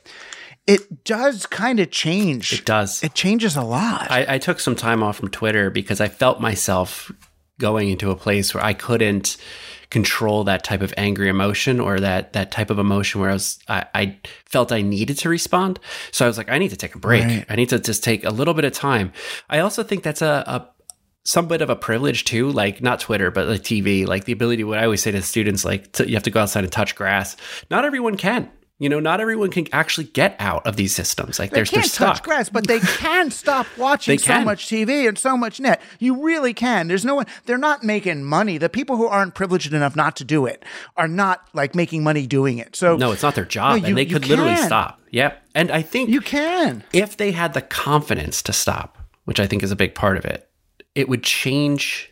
[0.67, 2.53] it does kind of change.
[2.53, 3.03] It does.
[3.03, 4.11] It changes a lot.
[4.11, 7.13] I, I took some time off from Twitter because I felt myself
[7.59, 9.37] going into a place where I couldn't
[9.91, 13.61] control that type of angry emotion or that that type of emotion where I was
[13.69, 15.79] I, I felt I needed to respond.
[16.11, 17.25] So I was like, I need to take a break.
[17.25, 17.47] Right.
[17.49, 19.13] I need to just take a little bit of time.
[19.49, 20.69] I also think that's a, a
[21.25, 24.65] some bit of a privilege too, like not Twitter, but like TV, like the ability,
[24.65, 26.95] what I always say to students, like to, you have to go outside and touch
[26.95, 27.37] grass.
[27.71, 28.51] Not everyone can.
[28.81, 31.39] You know, not everyone can actually get out of these systems.
[31.39, 35.17] Like they they're, can't touch grass, but they can stop watching so much TV and
[35.17, 35.81] so much net.
[36.01, 36.89] You really can.
[36.89, 37.27] There's no one.
[37.47, 38.59] They're not making money.
[38.59, 40.65] The people who aren't privileged enough not to do it
[40.97, 42.75] are not like making money doing it.
[42.75, 45.01] So no, it's not their job, no, you, and they could literally stop.
[45.13, 45.41] Yep.
[45.55, 49.63] And I think you can if they had the confidence to stop, which I think
[49.63, 50.49] is a big part of it.
[50.97, 52.11] It would change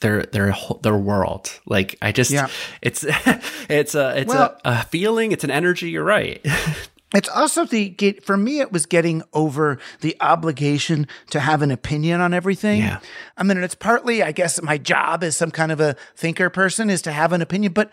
[0.00, 1.60] their their their world.
[1.66, 2.48] Like I just, yeah.
[2.82, 3.04] it's
[3.68, 5.32] it's a it's well, a, a feeling.
[5.32, 5.90] It's an energy.
[5.90, 6.44] You're right.
[7.14, 12.20] it's also the for me it was getting over the obligation to have an opinion
[12.20, 13.00] on everything yeah.
[13.36, 16.90] i mean it's partly i guess my job as some kind of a thinker person
[16.90, 17.90] is to have an opinion but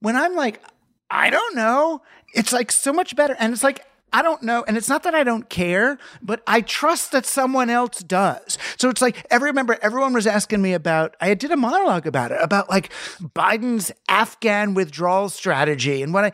[0.00, 0.62] when i'm like
[1.10, 2.00] i don't know
[2.34, 4.64] it's like so much better and it's like I don't know.
[4.66, 8.56] And it's not that I don't care, but I trust that someone else does.
[8.78, 12.30] So it's like, every remember, everyone was asking me about, I did a monologue about
[12.30, 12.90] it, about like
[13.20, 16.02] Biden's Afghan withdrawal strategy.
[16.02, 16.32] And what I,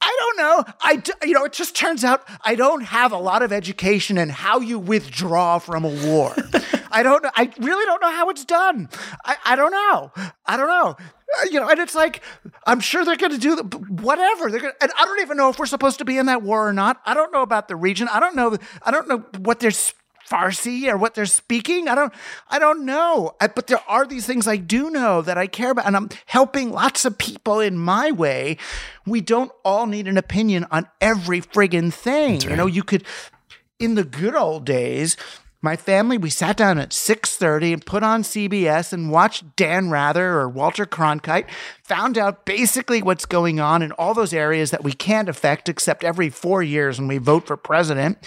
[0.00, 0.72] I don't know.
[0.80, 4.28] I, you know, it just turns out I don't have a lot of education in
[4.28, 6.34] how you withdraw from a war.
[6.94, 7.30] I don't know.
[7.34, 8.88] I really don't know how it's done.
[9.24, 10.12] I, I don't know.
[10.46, 10.96] I don't know.
[10.96, 12.22] Uh, you know, and it's like
[12.66, 13.62] I'm sure they're going to do the,
[14.02, 14.74] whatever they're going.
[14.80, 17.00] And I don't even know if we're supposed to be in that war or not.
[17.04, 18.08] I don't know about the region.
[18.10, 18.56] I don't know.
[18.82, 19.72] I don't know what they're
[20.28, 21.88] Farsi or what they're speaking.
[21.88, 22.12] I don't.
[22.48, 23.34] I don't know.
[23.40, 26.08] I, but there are these things I do know that I care about, and I'm
[26.26, 28.56] helping lots of people in my way.
[29.06, 32.34] We don't all need an opinion on every friggin' thing.
[32.34, 32.50] Right.
[32.50, 33.04] You know, you could
[33.78, 35.16] in the good old days,
[35.64, 40.34] my family, we sat down at 6:30 and put on CBS and watched Dan Rather
[40.34, 41.46] or Walter Cronkite,
[41.82, 46.04] found out basically what's going on in all those areas that we can't affect except
[46.04, 48.18] every 4 years when we vote for president,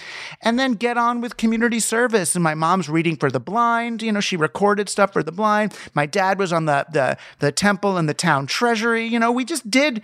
[0.42, 2.34] and then get on with community service.
[2.34, 5.72] And my mom's reading for the blind, you know, she recorded stuff for the blind.
[5.94, 9.44] My dad was on the the the temple and the town treasury, you know, we
[9.44, 10.02] just did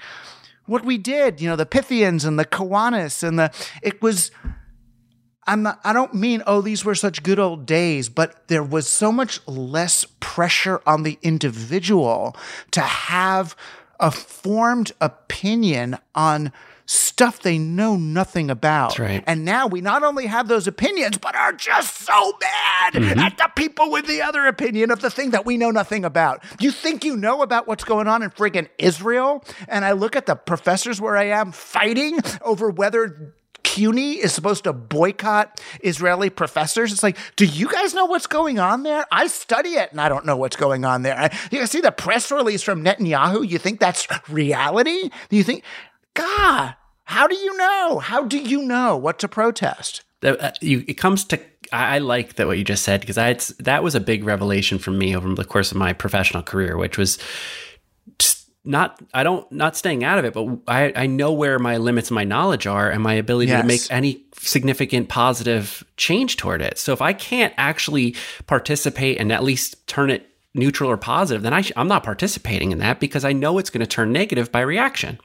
[0.66, 3.50] what we did, you know, the Pythians and the Kiwanis and the
[3.82, 4.30] it was
[5.46, 8.88] I'm not, I don't mean, oh, these were such good old days, but there was
[8.88, 12.36] so much less pressure on the individual
[12.72, 13.56] to have
[14.00, 16.52] a formed opinion on
[16.86, 18.98] stuff they know nothing about.
[18.98, 19.24] Right.
[19.26, 23.18] And now we not only have those opinions, but are just so mad mm-hmm.
[23.18, 26.44] at the people with the other opinion of the thing that we know nothing about.
[26.60, 29.44] You think you know about what's going on in friggin' Israel?
[29.68, 33.34] And I look at the professors where I am fighting over whether
[33.74, 36.92] CUNY is supposed to boycott Israeli professors.
[36.92, 39.04] It's like, do you guys know what's going on there?
[39.10, 41.28] I study it and I don't know what's going on there.
[41.50, 43.48] You see the press release from Netanyahu.
[43.48, 45.10] You think that's reality?
[45.28, 45.64] You think,
[46.14, 47.98] God, how do you know?
[47.98, 50.04] How do you know what to protest?
[50.22, 51.40] Uh, it comes to
[51.72, 55.16] I, like that what you just said because that was a big revelation for me
[55.16, 57.18] over the course of my professional career, which was
[58.64, 62.08] not I don't not staying out of it, but I, I know where my limits
[62.08, 63.60] and my knowledge are and my ability yes.
[63.60, 66.78] to make any significant positive change toward it.
[66.78, 71.52] So if I can't actually participate and at least turn it neutral or positive, then
[71.52, 74.50] I sh- I'm not participating in that because I know it's going to turn negative
[74.50, 75.18] by reaction.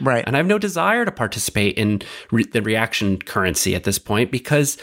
[0.00, 0.24] Right.
[0.26, 2.02] And I have no desire to participate in
[2.32, 4.76] re- the reaction currency at this point because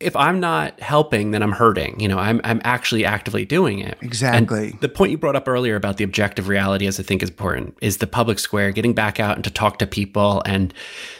[0.00, 1.98] if I'm not helping, then I'm hurting.
[1.98, 3.98] You know, I'm I'm actually actively doing it.
[4.00, 4.70] Exactly.
[4.70, 7.30] And the point you brought up earlier about the objective reality, as I think is
[7.30, 10.72] important, is the public square, getting back out and to talk to people and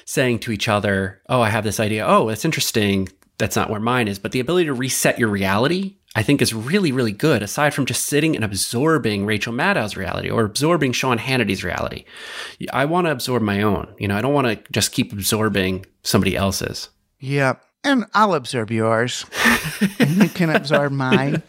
[0.04, 2.06] saying to each other, "Oh, I have this idea.
[2.06, 3.08] Oh, that's interesting.
[3.38, 6.54] That's not where mine is." But the ability to reset your reality, I think, is
[6.54, 7.42] really, really good.
[7.42, 12.04] Aside from just sitting and absorbing Rachel Maddow's reality or absorbing Sean Hannity's reality,
[12.72, 13.92] I want to absorb my own.
[13.98, 16.90] You know, I don't want to just keep absorbing somebody else's.
[17.18, 17.54] Yeah.
[17.84, 19.24] And I'll absorb yours.
[19.98, 21.42] and you can absorb mine.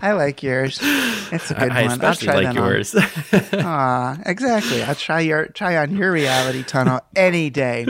[0.00, 0.78] I like yours.
[0.82, 2.04] It's a good I one.
[2.04, 2.94] I'll try like yours.
[3.52, 4.82] Ah, exactly.
[4.82, 7.86] I'll try your try on your reality tunnel any day.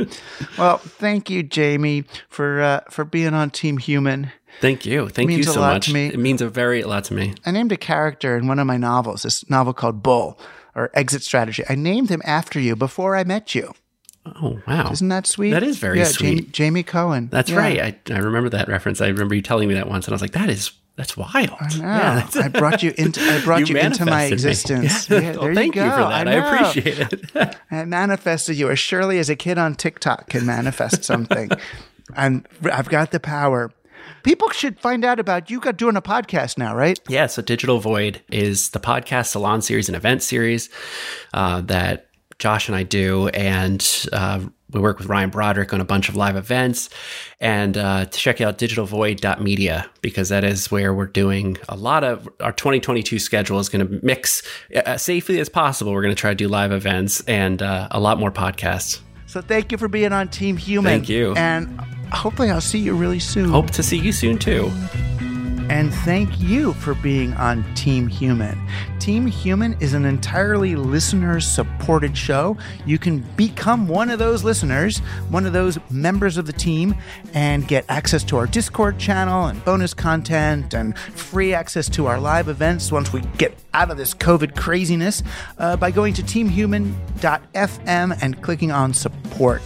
[0.58, 4.30] Well, thank you, Jamie, for uh, for being on Team Human.
[4.60, 5.08] Thank you.
[5.08, 5.88] Thank you so much.
[5.92, 7.34] It means a very lot to me.
[7.44, 10.38] I named a character in one of my novels, this novel called Bull
[10.74, 11.62] or Exit Strategy.
[11.68, 13.74] I named him after you before I met you.
[14.42, 14.90] Oh wow!
[14.90, 15.50] Isn't that sweet?
[15.50, 16.28] That is very yeah, sweet.
[16.28, 17.28] Jamie, Jamie Cohen.
[17.30, 17.56] That's yeah.
[17.56, 17.80] right.
[17.80, 19.00] I, I remember that reference.
[19.00, 21.50] I remember you telling me that once, and I was like, "That is that's wild."
[21.60, 21.82] I know.
[21.82, 25.08] Yeah, I brought you into I brought you, you into my existence.
[25.08, 26.26] Yeah, there well, thank you, you, for that.
[26.26, 27.56] I, I, appreciate it.
[27.70, 31.50] I manifested you as surely as a kid on TikTok can manifest something.
[32.16, 33.70] and I've got the power.
[34.22, 36.98] People should find out about you got doing a podcast now, right?
[37.08, 37.26] Yeah.
[37.26, 40.68] So Digital Void is the podcast salon series and event series
[41.34, 42.05] uh, that
[42.38, 44.40] Josh and I do, and uh,
[44.72, 46.90] we work with Ryan Broderick on a bunch of live events.
[47.40, 52.52] And uh, check out digitalvoid.media because that is where we're doing a lot of our
[52.52, 54.42] 2022 schedule is going to mix
[54.74, 55.92] uh, as safely as possible.
[55.92, 59.00] We're going to try to do live events and uh, a lot more podcasts.
[59.26, 60.90] So thank you for being on Team Human.
[60.90, 61.34] Thank you.
[61.34, 61.80] And
[62.12, 63.50] hopefully I'll see you really soon.
[63.50, 64.70] Hope to see you soon too.
[65.68, 68.56] And thank you for being on Team Human.
[69.00, 72.56] Team Human is an entirely listener supported show.
[72.84, 74.98] You can become one of those listeners,
[75.28, 76.94] one of those members of the team,
[77.34, 82.20] and get access to our Discord channel and bonus content and free access to our
[82.20, 85.24] live events once we get out of this COVID craziness
[85.58, 89.62] uh, by going to teamhuman.fm and clicking on support.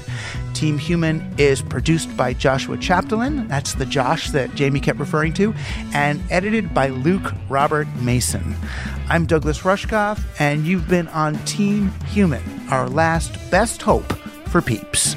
[0.60, 3.48] Team Human is produced by Joshua Chapdelaine.
[3.48, 5.54] That's the Josh that Jamie kept referring to,
[5.94, 8.54] and edited by Luke Robert Mason.
[9.08, 14.12] I'm Douglas Rushkoff, and you've been on Team Human, our last best hope
[14.48, 15.16] for peeps.